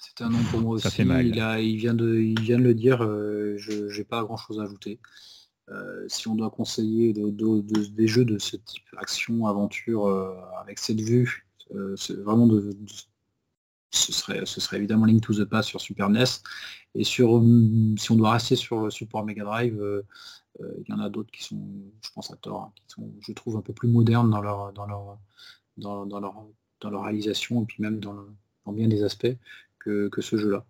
[0.00, 0.90] C'est un non pour moi aussi.
[0.90, 1.24] Fait mal.
[1.24, 4.58] Il, a, il, vient de, il vient de le dire, euh, je n'ai pas grand-chose
[4.58, 4.98] à ajouter.
[5.68, 11.00] Euh, si on doit conseiller des jeux de ce type, action, aventure, euh, avec cette
[11.00, 11.46] vue,
[11.94, 12.76] c'est vraiment de,
[13.92, 16.24] ce, serait, ce serait évidemment Link to the Past sur Super NES.
[16.94, 17.42] Et sur,
[17.96, 20.02] si on doit rester sur le support Mega Drive, euh,
[20.78, 21.62] il y en a d'autres qui sont,
[22.02, 24.72] je pense à tort, hein, qui sont, je trouve, un peu plus modernes dans leur,
[24.72, 25.18] dans leur,
[25.76, 26.44] dans, leur,
[26.80, 28.16] dans leur réalisation et puis même dans,
[28.66, 29.34] bien des aspects
[29.78, 30.64] que, ce jeu-là,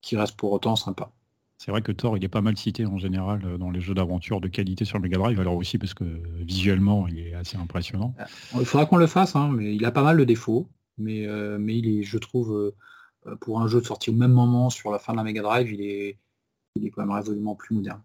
[0.00, 1.10] qui reste pour autant sympa.
[1.58, 3.92] C'est vrai que Thor, il est pas mal cité en général euh, dans les jeux
[3.92, 6.04] d'aventure de qualité sur Mega Drive, alors aussi parce que
[6.38, 8.14] visuellement, il est assez impressionnant.
[8.18, 8.24] Euh,
[8.60, 11.26] il faudra qu'on le fasse, hein, mais il a pas mal de défauts, mais,
[11.58, 12.72] mais il est, je trouve,
[13.40, 15.70] pour un jeu de sortie au même moment sur la fin de la Mega Drive,
[15.70, 16.18] il est,
[16.76, 18.00] il est quand même résolument plus moderne.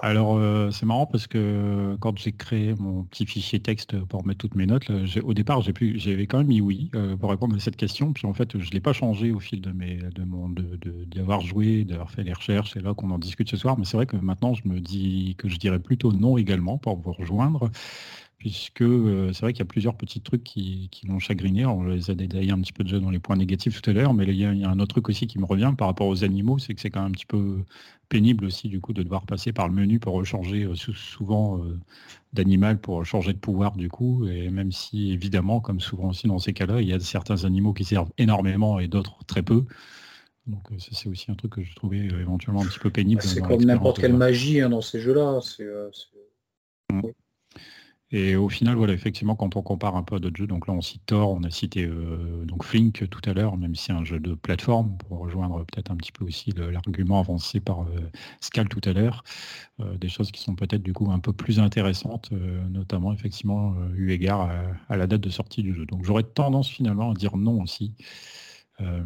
[0.00, 4.38] Alors, euh, c'est marrant parce que quand j'ai créé mon petit fichier texte pour mettre
[4.38, 4.90] toutes mes notes,
[5.22, 8.12] au départ, j'avais quand même mis oui euh, pour répondre à cette question.
[8.12, 9.98] Puis en fait, je ne l'ai pas changé au fil de mes,
[11.06, 12.72] d'avoir joué, d'avoir fait les recherches.
[12.74, 13.78] C'est là qu'on en discute ce soir.
[13.78, 16.96] Mais c'est vrai que maintenant, je me dis que je dirais plutôt non également pour
[16.96, 17.70] vous rejoindre
[18.38, 21.66] puisque euh, c'est vrai qu'il y a plusieurs petits trucs qui, qui m'ont chagriné.
[21.66, 24.14] On les a détaillés un petit peu déjà dans les points négatifs tout à l'heure,
[24.14, 26.58] mais il y, a, un autre truc aussi qui me revient par rapport aux animaux,
[26.58, 27.58] c'est que c'est quand même un petit peu
[28.08, 31.78] pénible aussi du coup de devoir passer par le menu pour changer euh, souvent euh,
[32.32, 36.38] d'animal pour changer de pouvoir du coup, et même si évidemment, comme souvent aussi dans
[36.38, 39.64] ces cas-là, il y a certains animaux qui servent énormément et d'autres très peu.
[40.46, 43.20] Donc ça c'est aussi un truc que je trouvais éventuellement un petit peu pénible.
[43.20, 45.40] C'est comme n'importe quelle magie hein, dans ces jeux-là.
[46.90, 47.02] Mmh.
[48.10, 50.72] Et au final, voilà, effectivement, quand on compare un peu à d'autres jeux, donc là
[50.72, 53.92] on cite Thor, on a cité euh, donc Flink tout à l'heure, même si c'est
[53.92, 58.10] un jeu de plateforme, pour rejoindre peut-être un petit peu aussi l'argument avancé par euh,
[58.40, 59.24] Scal tout à l'heure,
[59.80, 62.30] euh, des choses qui sont peut-être du coup un peu plus intéressantes,
[62.70, 64.50] notamment effectivement eu égard
[64.88, 65.84] à, la date de sortie du jeu.
[65.86, 67.94] Donc j'aurais tendance finalement à dire non aussi,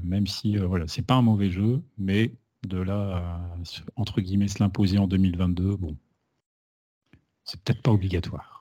[0.05, 2.34] même si voilà, c'est pas un mauvais jeu, mais
[2.68, 3.40] de là
[3.96, 5.96] entre guillemets se l'imposer en 2022, bon,
[7.44, 8.51] c'est peut-être pas obligatoire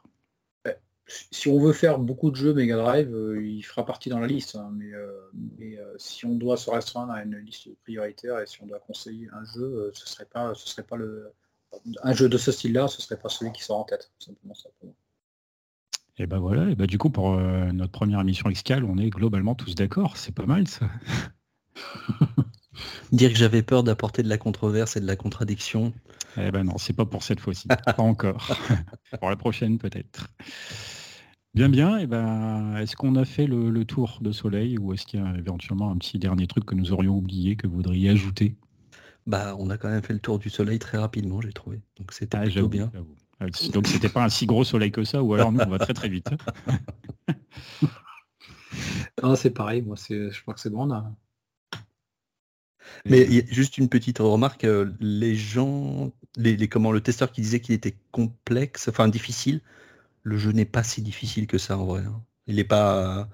[1.32, 4.28] si on veut faire beaucoup de jeux Mega Drive, euh, il fera partie dans la
[4.28, 4.56] liste.
[4.56, 5.12] Hein, mais, euh,
[5.62, 9.30] euh, si on doit se restreindre à une liste prioritaire et si on doit conseiller
[9.34, 11.32] un jeu, ce serait pas, ce serait pas le,
[12.04, 14.12] un jeu de ce style-là, ce serait pas celui qui sort en tête.
[16.18, 19.56] Et ben voilà, et ben du coup pour notre première émission Xcal, on est globalement
[19.56, 20.88] tous d'accord, c'est pas mal ça.
[23.12, 25.94] Dire que j'avais peur d'apporter de la controverse et de la contradiction.
[26.38, 28.48] Eh ben non, c'est pas pour cette fois-ci, pas encore.
[29.20, 30.28] pour la prochaine peut-être.
[31.54, 31.98] Bien, bien.
[31.98, 35.38] Et ben, est-ce qu'on a fait le, tour de Soleil ou est-ce qu'il y a
[35.38, 38.56] éventuellement un petit dernier truc que nous aurions oublié que vous voudriez ajouter?
[39.28, 41.82] Bah, on a quand même fait le tour du Soleil très rapidement, j'ai trouvé.
[41.98, 42.92] Donc c'était ah, plutôt bien.
[43.40, 45.80] Ah, donc c'était pas un si gros soleil que ça, ou alors nous on va
[45.80, 46.30] très très vite.
[49.24, 49.82] non, c'est pareil.
[49.82, 50.88] Moi, c'est, je crois que c'est bon.
[53.06, 57.42] Mais y a juste une petite remarque, euh, les gens, les, comment le testeur qui
[57.42, 59.62] disait qu'il était complexe, enfin difficile,
[60.24, 62.02] le jeu n'est pas si difficile que ça en vrai.
[62.02, 62.22] Hein.
[62.48, 63.28] Il n'est pas.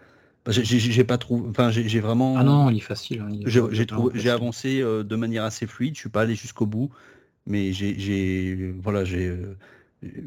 [0.45, 1.49] Bah, j'ai pas trouvé.
[1.49, 2.37] Enfin, j'ai vraiment.
[2.37, 3.21] Ah non, il est facile.
[3.21, 5.95] Hein, j'ai avancé euh, de manière assez fluide.
[5.95, 6.89] Je suis pas allé jusqu'au bout,
[7.45, 9.35] mais j'ai, voilà, j'ai,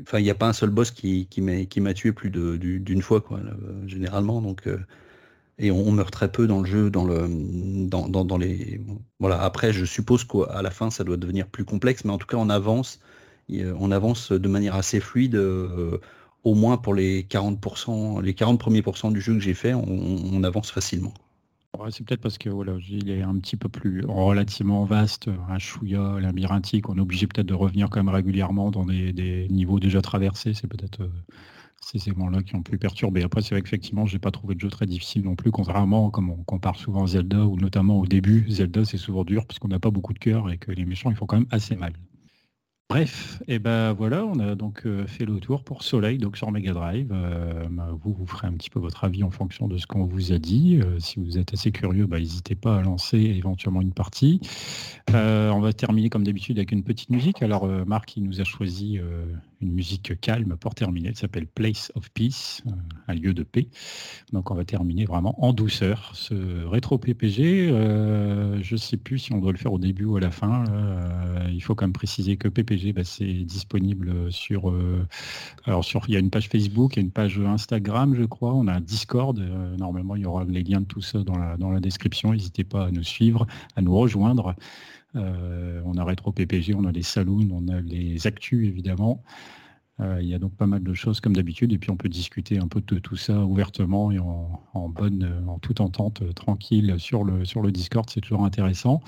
[0.03, 1.41] enfin, il n'y a pas un seul boss qui, qui
[1.81, 3.41] m'a tué plus d'une fois, quoi,
[3.87, 4.43] généralement.
[4.43, 4.69] Donc,
[5.59, 7.27] et on, meurt très peu dans le jeu, dans le,
[7.87, 8.81] dans, dans, les,
[9.21, 9.41] voilà.
[9.43, 12.37] Après, je suppose qu'à la fin, ça doit devenir plus complexe, mais en tout cas,
[12.37, 13.01] on avance,
[13.51, 15.41] on avance de manière assez fluide.
[16.45, 20.43] Au moins pour les 40%, les 40 premiers pourcents du jeu que j'ai fait, on
[20.43, 21.13] avance facilement
[21.91, 26.19] c'est peut-être parce que voilà, il est un petit peu plus relativement vaste, un chouïa
[26.21, 26.89] labyrinthique.
[26.89, 30.53] On est obligé peut-être de revenir quand même régulièrement dans des, niveaux déjà traversés.
[30.53, 31.09] C'est peut-être euh,
[31.81, 33.23] ces éléments-là qui ont pu perturber.
[33.23, 36.11] Après, c'est vrai qu'effectivement, je n'ai pas trouvé de jeu très difficile non plus, contrairement,
[36.11, 39.69] comme on compare souvent Zelda, ou notamment au début, Zelda, c'est souvent dur parce qu'on
[39.69, 41.93] n'a pas beaucoup de cœur et que les méchants, ils font quand même assez mal.
[42.91, 46.51] Bref, et ben voilà, on a donc euh, fait le tour pour Soleil, donc sur
[46.51, 47.13] Mega Drive.
[47.13, 50.07] Euh, bah, vous, vous ferez un petit peu votre avis en fonction de ce qu'on
[50.07, 50.81] vous a dit.
[50.83, 54.41] Euh, si vous êtes assez curieux, bah, n'hésitez pas à lancer éventuellement une partie.
[55.13, 57.45] on va terminer comme d'habitude avec une petite musique.
[57.45, 58.99] Alors Marc, il nous a choisi
[59.61, 61.09] une musique calme pour terminer.
[61.09, 62.63] Elle s'appelle Place of Peace,
[63.09, 63.69] un lieu de paix.
[64.33, 66.13] Donc on va terminer vraiment en douceur.
[66.15, 70.17] Ce rétro PPG, je ne sais plus si on doit le faire au début ou
[70.17, 70.65] à la fin.
[71.53, 74.73] Il faut quand même préciser que PPG, bah, c'est disponible sur...
[75.65, 78.25] alors sur, il y a une page Facebook, il y a une page Instagram, je
[78.25, 78.55] crois.
[78.55, 79.39] On a un Discord.
[79.79, 82.33] normalement, il y aura les liens de tout ça dans la, dans la description.
[82.33, 84.55] N'hésitez pas à nous suivre, à nous rejoindre.
[85.17, 89.23] Euh, on a Rétro PPG, on a les saloons, on a les actus évidemment.
[89.99, 92.09] Euh, il y a donc pas mal de choses comme d'habitude et puis on peut
[92.09, 96.95] discuter un peu de tout ça ouvertement et en, bonne, en toute entente euh, tranquille
[96.99, 99.03] sur le, sur le Discord, c'est toujours intéressant.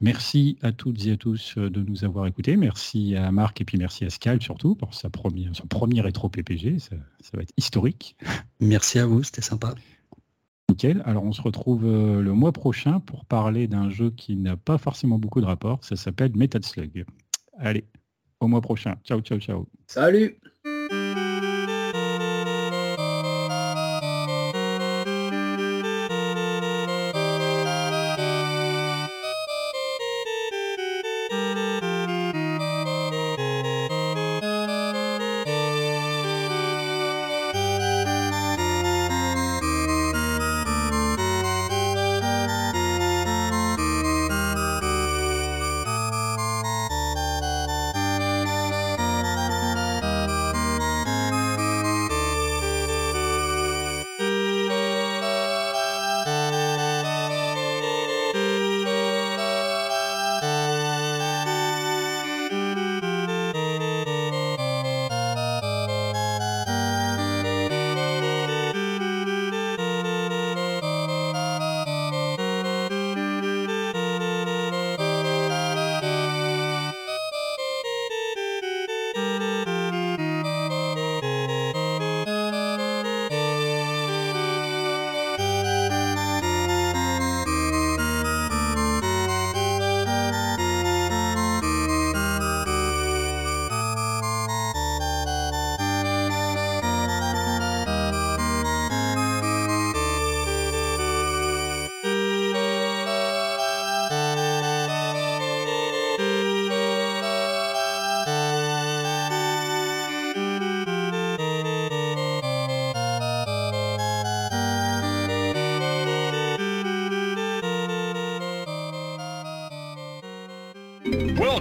[0.00, 2.56] Merci à toutes et à tous de nous avoir écoutés.
[2.56, 6.28] Merci à Marc et puis merci à Scal surtout pour sa première, son premier rétro
[6.28, 6.78] PPG.
[6.78, 8.16] Ça, ça va être historique.
[8.60, 9.74] Merci à vous, c'était sympa.
[10.68, 11.02] Nickel.
[11.04, 14.78] Alors on se retrouve euh, le mois prochain pour parler d'un jeu qui n'a pas
[14.78, 15.84] forcément beaucoup de rapport.
[15.84, 17.04] Ça s'appelle Metal Slug.
[17.58, 17.84] Allez,
[18.40, 18.96] au mois prochain.
[19.04, 19.68] Ciao, ciao, ciao.
[19.86, 20.38] Salut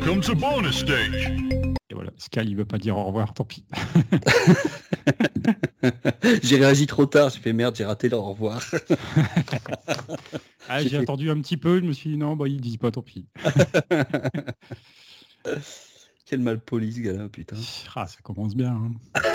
[0.05, 1.31] Welcome to bonus stage.
[1.89, 3.63] Et voilà, Sky il veut pas dire au revoir, tant pis.
[6.43, 8.61] j'ai réagi trop tard, j'ai fait merde, j'ai raté le au revoir.
[10.67, 12.91] ah, j'ai attendu un petit peu, je me suis dit non, bah il dit pas,
[12.91, 13.29] tant pis.
[16.25, 17.55] Quel mal poli ce gars-là, putain.
[17.95, 18.73] Ah, ça commence bien.
[18.73, 18.91] Hein.